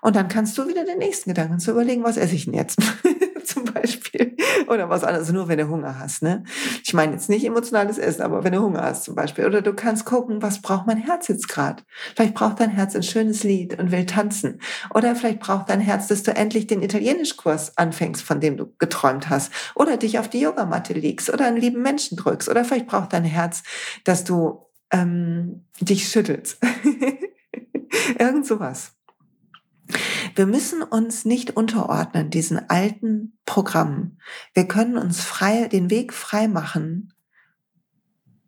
Und 0.02 0.16
dann 0.16 0.28
kannst 0.28 0.56
du 0.58 0.68
wieder 0.68 0.84
den 0.84 0.98
nächsten 0.98 1.30
Gedanken 1.30 1.58
zu 1.58 1.70
überlegen, 1.72 2.04
was 2.04 2.16
esse 2.16 2.34
ich 2.34 2.44
denn 2.44 2.54
jetzt? 2.54 2.78
Zum 3.44 3.64
Beispiel. 3.64 4.36
Oder 4.68 4.88
was 4.90 5.04
anderes, 5.04 5.30
nur 5.30 5.48
wenn 5.48 5.58
du 5.58 5.68
Hunger 5.68 5.98
hast. 5.98 6.22
Ne? 6.22 6.42
Ich 6.84 6.94
meine 6.94 7.12
jetzt 7.12 7.28
nicht 7.28 7.44
emotionales 7.44 7.96
Essen, 7.96 8.22
aber 8.22 8.42
wenn 8.42 8.52
du 8.52 8.60
Hunger 8.60 8.82
hast 8.82 9.04
zum 9.04 9.14
Beispiel. 9.14 9.46
Oder 9.46 9.62
du 9.62 9.72
kannst 9.72 10.04
gucken, 10.04 10.42
was 10.42 10.60
braucht 10.60 10.86
mein 10.86 10.96
Herz 10.96 11.28
jetzt 11.28 11.48
gerade? 11.48 11.84
Vielleicht 12.16 12.34
braucht 12.34 12.58
dein 12.58 12.70
Herz 12.70 12.96
ein 12.96 13.04
schönes 13.04 13.44
Lied 13.44 13.78
und 13.78 13.92
will 13.92 14.04
tanzen. 14.04 14.60
Oder 14.92 15.14
vielleicht 15.14 15.40
braucht 15.40 15.70
dein 15.70 15.80
Herz, 15.80 16.08
dass 16.08 16.24
du 16.24 16.34
endlich 16.34 16.66
den 16.66 16.82
Italienischkurs 16.82 17.78
anfängst, 17.78 18.22
von 18.22 18.40
dem 18.40 18.56
du 18.56 18.72
geträumt 18.78 19.30
hast. 19.30 19.52
Oder 19.76 19.96
dich 19.96 20.18
auf 20.18 20.28
die 20.28 20.40
Yogamatte 20.40 20.92
legst 20.92 21.32
oder 21.32 21.46
einen 21.46 21.56
lieben 21.56 21.82
Menschen 21.82 22.16
drückst. 22.16 22.48
Oder 22.48 22.64
vielleicht 22.64 22.88
braucht 22.88 23.12
dein 23.12 23.24
Herz, 23.24 23.62
dass 24.04 24.24
du 24.24 24.65
ähm, 24.90 25.66
dich 25.80 26.08
schüttelt. 26.08 26.58
Irgend 28.18 28.46
sowas. 28.46 28.96
Wir 30.34 30.46
müssen 30.46 30.82
uns 30.82 31.24
nicht 31.24 31.56
unterordnen 31.56 32.30
diesen 32.30 32.68
alten 32.68 33.38
Programmen. 33.46 34.18
Wir 34.52 34.66
können 34.66 34.98
uns 34.98 35.20
frei, 35.20 35.68
den 35.68 35.90
Weg 35.90 36.12
frei 36.12 36.48
machen 36.48 37.14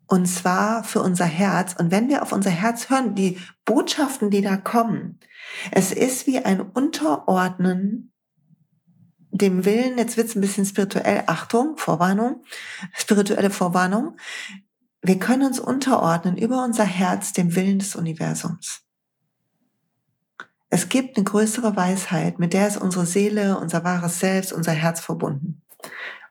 Und 0.05 0.27
zwar 0.27 0.83
für 0.83 1.01
unser 1.01 1.25
Herz. 1.25 1.75
Und 1.77 1.91
wenn 1.91 2.09
wir 2.09 2.21
auf 2.23 2.31
unser 2.31 2.49
Herz 2.49 2.89
hören, 2.89 3.15
die 3.15 3.39
Botschaften, 3.65 4.29
die 4.29 4.41
da 4.41 4.57
kommen, 4.57 5.19
es 5.71 5.91
ist 5.91 6.27
wie 6.27 6.39
ein 6.39 6.61
Unterordnen 6.61 8.11
dem 9.31 9.65
Willen, 9.65 9.97
jetzt 9.97 10.17
wird's 10.17 10.35
ein 10.35 10.41
bisschen 10.41 10.65
spirituell, 10.65 11.23
Achtung, 11.27 11.77
Vorwarnung, 11.77 12.43
spirituelle 12.93 13.51
Vorwarnung. 13.51 14.17
Wir 15.01 15.17
können 15.17 15.45
uns 15.45 15.59
unterordnen 15.59 16.37
über 16.37 16.63
unser 16.63 16.83
Herz 16.83 17.33
dem 17.33 17.55
Willen 17.55 17.79
des 17.79 17.95
Universums. 17.95 18.81
Es 20.69 20.89
gibt 20.89 21.17
eine 21.17 21.23
größere 21.23 21.75
Weisheit, 21.75 22.37
mit 22.37 22.53
der 22.53 22.67
ist 22.67 22.77
unsere 22.77 23.05
Seele, 23.05 23.57
unser 23.57 23.83
wahres 23.83 24.19
Selbst, 24.19 24.53
unser 24.53 24.73
Herz 24.73 24.99
verbunden. 24.99 25.61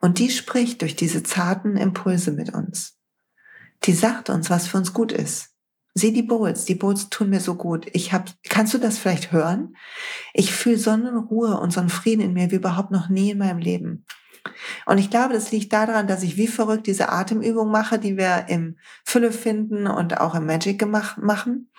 Und 0.01 0.19
die 0.19 0.31
spricht 0.31 0.83
durch 0.83 0.95
diese 0.95 1.23
zarten 1.23 1.77
Impulse 1.77 2.31
mit 2.31 2.55
uns. 2.55 2.97
Die 3.85 3.93
sagt 3.93 4.31
uns, 4.31 4.51
was 4.51 4.69
für 4.69 4.77
uns 4.77 4.93
gut 4.93 5.13
ist. 5.13 5.51
Sieh 5.95 6.13
die 6.13 6.23
Bowls, 6.23 6.65
die 6.65 6.77
Bowls 6.77 7.09
tun 7.09 7.31
mir 7.31 7.41
so 7.41 7.57
gut. 7.57 7.87
Ich 7.93 8.13
hab, 8.13 8.31
kannst 8.49 8.75
du 8.75 8.79
das 8.79 8.99
vielleicht 8.99 9.33
hören? 9.33 9.77
Ich 10.33 10.53
fühle 10.53 10.79
Sonnenruhe 10.79 11.59
und 11.59 11.73
so 11.73 11.81
einen 11.81 11.89
Frieden 11.89 12.21
in 12.21 12.35
mir 12.35 12.53
wie 12.53 12.57
überhaupt 12.57 12.93
noch 12.93 13.09
nie 13.09 13.31
in 13.31 13.39
meinem 13.39 13.59
Leben. 13.59 14.05
Und 14.87 14.99
ich 14.99 15.11
glaube, 15.11 15.35
das 15.35 15.51
liegt 15.51 15.73
daran, 15.73 16.07
dass 16.07 16.23
ich 16.23 16.37
wie 16.37 16.47
verrückt 16.47 16.87
diese 16.87 17.11
Atemübung 17.11 17.71
mache, 17.71 17.99
die 17.99 18.17
wir 18.17 18.47
im 18.49 18.77
Fülle 19.05 19.33
finden 19.33 19.87
und 19.87 20.21
auch 20.21 20.35
im 20.35 20.47
Magic 20.47 20.79
gemacht, 20.79 21.19
machen. 21.19 21.71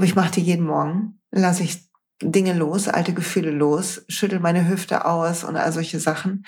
Ich 0.00 0.14
mache 0.14 0.32
die 0.32 0.42
jeden 0.42 0.66
Morgen. 0.66 1.20
Lasse 1.30 1.62
ich 1.62 1.88
Dinge 2.20 2.52
los, 2.52 2.88
alte 2.88 3.14
Gefühle 3.14 3.52
los, 3.52 4.04
schüttel 4.08 4.40
meine 4.40 4.68
Hüfte 4.68 5.04
aus 5.04 5.44
und 5.44 5.56
all 5.56 5.72
solche 5.72 6.00
Sachen. 6.00 6.44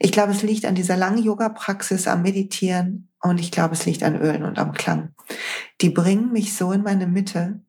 Ich 0.00 0.10
glaube, 0.10 0.32
es 0.32 0.42
liegt 0.42 0.64
an 0.64 0.74
dieser 0.74 0.96
langen 0.96 1.22
Yoga-Praxis, 1.22 2.08
am 2.08 2.22
Meditieren 2.22 3.08
und 3.20 3.38
ich 3.38 3.52
glaube, 3.52 3.74
es 3.74 3.86
liegt 3.86 4.02
an 4.02 4.20
Ölen 4.20 4.42
und 4.42 4.58
am 4.58 4.72
Klang. 4.72 5.14
Die 5.80 5.90
bringen 5.90 6.32
mich 6.32 6.56
so 6.56 6.72
in 6.72 6.82
meine 6.82 7.06
Mitte. 7.06 7.60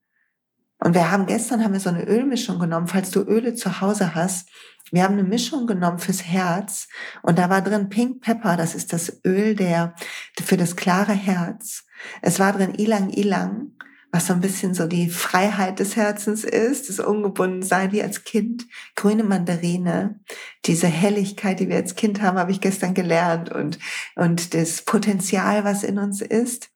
Und 0.84 0.96
wir 0.96 1.12
haben 1.12 1.28
gestern 1.28 1.64
haben 1.64 1.74
wir 1.74 1.80
so 1.80 1.90
eine 1.90 2.06
Ölmischung 2.06 2.60
genommen, 2.60 2.88
falls 2.88 3.10
du 3.10 3.22
Öle 3.22 3.56
zu 3.56 3.80
Hause 3.80 4.16
hast. 4.16 4.50
Wir 4.92 5.04
haben 5.04 5.14
eine 5.14 5.24
Mischung 5.24 5.66
genommen 5.66 5.98
fürs 5.98 6.26
Herz 6.26 6.90
und 7.22 7.40
da 7.40 7.50
war 7.50 7.62
drin 7.62 7.90
Pink 7.90 8.22
Pepper, 8.22 8.58
das 8.58 8.76
ist 8.76 8.92
das 8.92 9.22
Öl 9.26 9.56
der 9.56 9.96
für 10.44 10.58
das 10.58 10.76
klare 10.76 11.14
Herz. 11.14 11.86
Es 12.22 12.38
war 12.40 12.52
drin 12.52 12.76
Ilang 12.76 13.10
Ilang 13.10 13.72
was 14.14 14.28
so 14.28 14.34
ein 14.34 14.42
bisschen 14.42 14.76
so 14.76 14.86
die 14.86 15.10
Freiheit 15.10 15.80
des 15.80 15.96
Herzens 15.96 16.44
ist, 16.44 16.88
das 16.88 17.00
Ungebundensein 17.00 17.92
wie 17.92 18.04
als 18.04 18.24
Kind. 18.24 18.68
Grüne 18.96 19.24
Mandarine, 19.24 20.20
diese 20.66 20.86
Helligkeit, 20.86 21.60
die 21.60 21.68
wir 21.68 21.78
als 21.78 21.96
Kind 21.96 22.22
haben, 22.22 22.38
habe 22.38 22.52
ich 22.52 22.62
gestern 22.62 22.94
gelernt 22.94 23.52
und, 23.52 23.80
und 24.16 24.54
das 24.54 24.84
Potenzial, 24.84 25.64
was 25.64 25.84
in 25.84 25.98
uns 25.98 26.22
ist. 26.22 26.70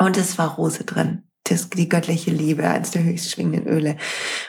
Und 0.00 0.16
es 0.16 0.36
war 0.36 0.56
Rose 0.56 0.82
drin. 0.82 1.22
Das, 1.44 1.68
die 1.68 1.88
göttliche 1.88 2.30
Liebe, 2.30 2.66
eines 2.66 2.90
der 2.90 3.04
höchst 3.04 3.30
schwingenden 3.30 3.66
Öle. 3.66 3.96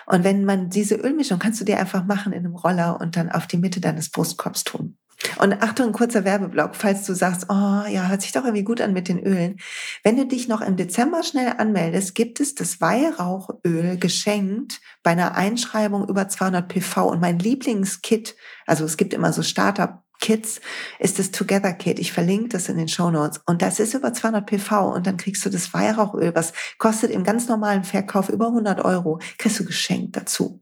Und 0.06 0.24
wenn 0.24 0.46
man 0.46 0.70
diese 0.70 0.96
Ölmischung 0.96 1.40
kannst 1.40 1.60
du 1.60 1.66
dir 1.66 1.78
einfach 1.78 2.06
machen 2.06 2.32
in 2.32 2.46
einem 2.46 2.56
Roller 2.56 3.00
und 3.02 3.18
dann 3.18 3.30
auf 3.30 3.48
die 3.48 3.58
Mitte 3.58 3.82
deines 3.82 4.10
Brustkorbs 4.10 4.64
tun. 4.64 4.98
Und 5.38 5.62
Achtung, 5.62 5.92
kurzer 5.92 6.24
Werbeblock, 6.24 6.75
falls 6.75 7.06
du 7.06 7.14
sagst, 7.14 7.48
oh 7.50 7.84
ja, 7.90 8.08
hört 8.08 8.22
sich 8.22 8.32
doch 8.32 8.44
irgendwie 8.44 8.64
gut 8.64 8.82
an 8.82 8.94
mit 8.94 9.08
den 9.08 9.20
Ölen. 9.20 9.58
Wenn 10.04 10.18
du 10.18 10.25
dich 10.25 10.48
noch 10.48 10.62
im 10.62 10.75
Dezember 10.75 11.24
schnell 11.24 11.54
anmeldest, 11.58 12.16
gibt 12.16 12.40
es 12.40 12.56
das 12.56 12.82
Weihrauchöl 12.82 13.98
geschenkt 13.98 14.82
bei 15.04 15.12
einer 15.12 15.36
Einschreibung 15.36 16.08
über 16.08 16.28
200 16.28 16.68
PV. 16.68 17.10
Und 17.10 17.22
mein 17.22 17.40
Lieblingskit, 17.40 18.36
also 18.66 18.86
es 18.86 18.98
gibt 18.98 19.14
immer 19.14 19.34
so 19.34 19.42
Startup 19.42 20.05
Kits 20.20 20.62
ist 21.00 21.20
das 21.20 21.32
Together 21.32 21.74
Kit. 21.74 22.00
Ich 22.00 22.12
verlinke 22.12 22.50
das 22.50 22.70
in 22.70 22.78
den 22.78 22.88
Show 22.88 23.12
Notes. 23.12 23.42
Und 23.46 23.62
das 23.62 23.80
ist 23.80 23.94
über 23.94 24.14
200 24.14 24.46
PV. 24.46 24.94
Und 24.94 25.08
dann 25.08 25.18
kriegst 25.18 25.46
du 25.46 25.50
das 25.50 25.74
Weihrauchöl, 25.74 26.34
was 26.36 26.54
kostet 26.78 27.12
im 27.12 27.24
ganz 27.24 27.48
normalen 27.48 27.84
Verkauf 27.84 28.30
über 28.30 28.48
100 28.48 28.84
Euro, 28.84 29.20
kriegst 29.38 29.60
du 29.60 29.66
geschenkt 29.66 30.16
dazu. 30.16 30.62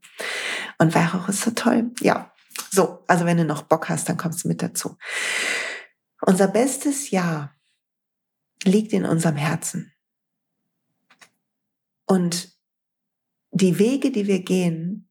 Und 0.78 0.96
Weihrauch 0.96 1.30
ist 1.30 1.42
so 1.42 1.52
toll. 1.52 1.92
Ja, 2.02 2.34
so, 2.72 3.04
also 3.08 3.26
wenn 3.26 3.38
du 3.38 3.46
noch 3.46 3.64
Bock 3.64 3.90
hast, 3.90 4.10
dann 4.10 4.18
kommst 4.18 4.44
du 4.44 4.48
mit 4.48 4.62
dazu. 4.62 4.98
Unser 6.22 6.48
bestes 6.48 7.12
Jahr 7.12 7.54
liegt 8.64 8.94
in 8.94 9.06
unserem 9.06 9.36
Herzen. 9.36 9.94
Und 12.06 12.54
die 13.52 13.80
Wege, 13.80 14.12
die 14.12 14.28
wir 14.28 14.44
gehen, 14.44 15.10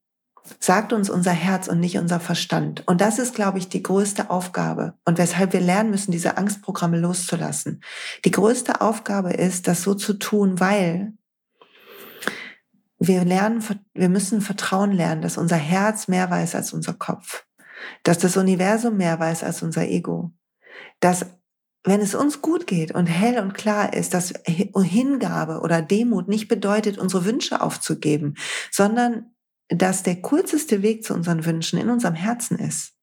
sagt 0.59 0.93
uns 0.93 1.09
unser 1.11 1.33
Herz 1.33 1.69
und 1.69 1.81
nicht 1.81 1.99
unser 1.99 2.21
Verstand. 2.21 2.87
Und 2.87 3.01
das 3.01 3.19
ist, 3.19 3.35
glaube 3.35 3.59
ich, 3.59 3.69
die 3.69 3.83
größte 3.83 4.31
Aufgabe 4.31 4.95
und 5.05 5.19
weshalb 5.19 5.53
wir 5.53 5.61
lernen 5.61 5.91
müssen, 5.91 6.13
diese 6.13 6.37
Angstprogramme 6.37 6.99
loszulassen. 6.99 7.83
Die 8.25 8.31
größte 8.31 8.81
Aufgabe 8.81 9.33
ist, 9.33 9.69
das 9.69 9.83
so 9.83 9.95
zu 9.95 10.15
tun, 10.15 10.61
weil 10.61 11.13
wir 12.99 13.25
lernen, 13.25 13.65
wir 13.95 14.09
müssen 14.09 14.41
Vertrauen 14.41 14.93
lernen, 14.93 15.23
dass 15.23 15.37
unser 15.37 15.57
Herz 15.57 16.09
mehr 16.09 16.31
weiß 16.31 16.55
als 16.55 16.73
unser 16.73 16.95
Kopf, 16.95 17.45
dass 18.05 18.19
das 18.19 18.37
Universum 18.37 18.97
mehr 18.97 19.19
weiß 19.19 19.43
als 19.43 19.63
unser 19.63 19.89
Ego, 19.89 20.33
dass 21.01 21.27
wenn 21.85 22.01
es 22.01 22.15
uns 22.15 22.43
gut 22.43 22.69
geht 22.69 22.93
und 22.93 23.07
hell 23.07 23.41
und 23.41 23.55
klar 23.55 23.93
ist, 23.93 24.15
dass 24.15 24.33
Hingabe 24.47 25.61
oder 25.61 25.83
Demut 25.83 26.29
nicht 26.29 26.47
bedeutet, 26.47 26.97
unsere 26.97 27.25
Wünsche 27.25 27.61
aufzugeben, 27.61 28.35
sondern 28.71 29.32
dass 29.75 30.03
der 30.03 30.17
kürzeste 30.17 30.83
Weg 30.83 31.05
zu 31.05 31.15
unseren 31.15 31.45
Wünschen 31.45 31.79
in 31.79 31.91
unserem 31.91 32.15
Herzen 32.15 32.59
ist. 32.59 32.95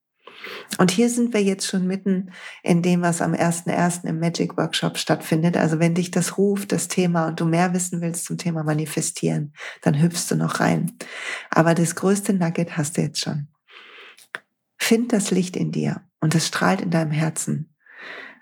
Und 0.78 0.92
hier 0.92 1.10
sind 1.10 1.34
wir 1.34 1.44
jetzt 1.44 1.68
schon 1.68 1.88
mitten 1.88 2.32
in 2.64 2.82
dem, 2.82 3.02
was 3.02 3.22
am 3.22 3.34
1.1. 3.34 4.06
im 4.06 4.20
Magic 4.20 4.58
Workshop 4.58 4.98
stattfindet. 4.98 5.58
Also 5.58 5.80
wenn 5.80 5.96
dich 5.96 6.12
das 6.12 6.38
ruft, 6.38 6.72
das 6.72 6.88
Thema, 6.88 7.28
und 7.28 7.40
du 7.40 7.46
mehr 7.46 7.74
wissen 7.74 8.02
willst 8.02 8.26
zum 8.26 8.38
Thema 8.38 8.64
Manifestieren, 8.64 9.54
dann 9.82 10.02
hüpfst 10.02 10.28
du 10.30 10.36
noch 10.36 10.60
rein. 10.60 10.98
Aber 11.50 11.74
das 11.76 11.96
größte 11.96 12.34
Nugget 12.34 12.78
hast 12.78 12.98
du 12.98 13.02
jetzt 13.02 13.20
schon. 13.20 13.48
Find 14.78 15.12
das 15.12 15.32
Licht 15.32 15.58
in 15.58 15.72
dir 15.72 16.02
und 16.22 16.36
es 16.36 16.48
strahlt 16.48 16.82
in 16.82 16.92
deinem 16.92 17.12
Herzen. 17.12 17.76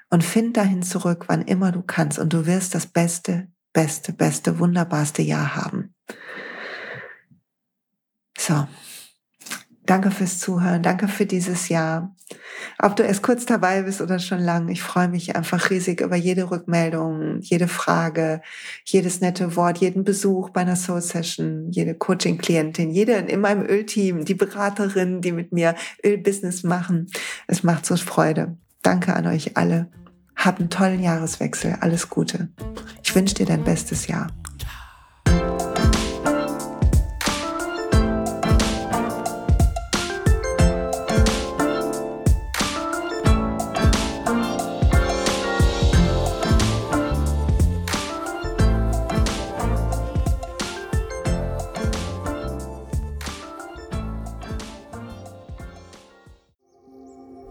Und 0.10 0.24
find 0.24 0.56
dahin 0.56 0.84
zurück, 0.84 1.26
wann 1.28 1.42
immer 1.42 1.72
du 1.72 1.82
kannst. 1.82 2.20
Und 2.20 2.32
du 2.32 2.46
wirst 2.46 2.76
das 2.76 2.86
beste, 2.86 3.48
beste, 3.74 4.14
beste, 4.14 4.60
wunderbarste 4.60 5.22
Jahr 5.22 5.56
haben. 5.56 5.87
So, 8.48 8.66
Danke 9.88 10.12
fürs 10.12 10.38
Zuhören. 10.40 10.84
Danke 10.84 11.08
für 11.08 11.26
dieses 11.26 11.70
Jahr. 11.70 12.14
Ob 12.78 12.98
du 12.98 13.04
erst 13.04 13.24
kurz 13.24 13.46
dabei 13.46 13.84
bist 13.84 14.02
oder 14.02 14.20
schon 14.20 14.42
lang, 14.42 14.68
ich 14.68 14.84
freue 14.84 15.08
mich 15.08 15.38
einfach 15.38 15.70
riesig 15.70 16.02
über 16.02 16.18
jede 16.18 16.52
Rückmeldung, 16.52 17.40
jede 17.40 17.70
Frage, 17.70 18.42
jedes 18.84 19.22
nette 19.22 19.56
Wort, 19.56 19.78
jeden 19.78 20.04
Besuch 20.04 20.50
bei 20.50 20.62
einer 20.62 20.76
Soul 20.76 21.02
Session, 21.02 21.72
jede 21.72 21.96
Coaching-Klientin, 21.96 22.92
jede 22.92 23.14
in 23.14 23.40
meinem 23.40 23.66
Ölteam, 23.66 24.26
die 24.26 24.36
Beraterin, 24.36 25.22
die 25.22 25.32
mit 25.32 25.54
mir 25.54 25.74
Ölbusiness 26.06 26.64
machen. 26.64 27.08
Es 27.48 27.64
macht 27.64 27.86
so 27.86 27.96
Freude. 27.96 28.58
Danke 28.84 29.16
an 29.16 29.26
euch 29.26 29.56
alle. 29.56 29.90
Habt 30.36 30.60
einen 30.60 30.70
tollen 30.70 31.02
Jahreswechsel. 31.02 31.78
Alles 31.80 32.10
Gute. 32.10 32.50
Ich 33.04 33.16
wünsche 33.16 33.36
dir 33.36 33.46
dein 33.46 33.64
bestes 33.64 34.08
Jahr. 34.08 34.28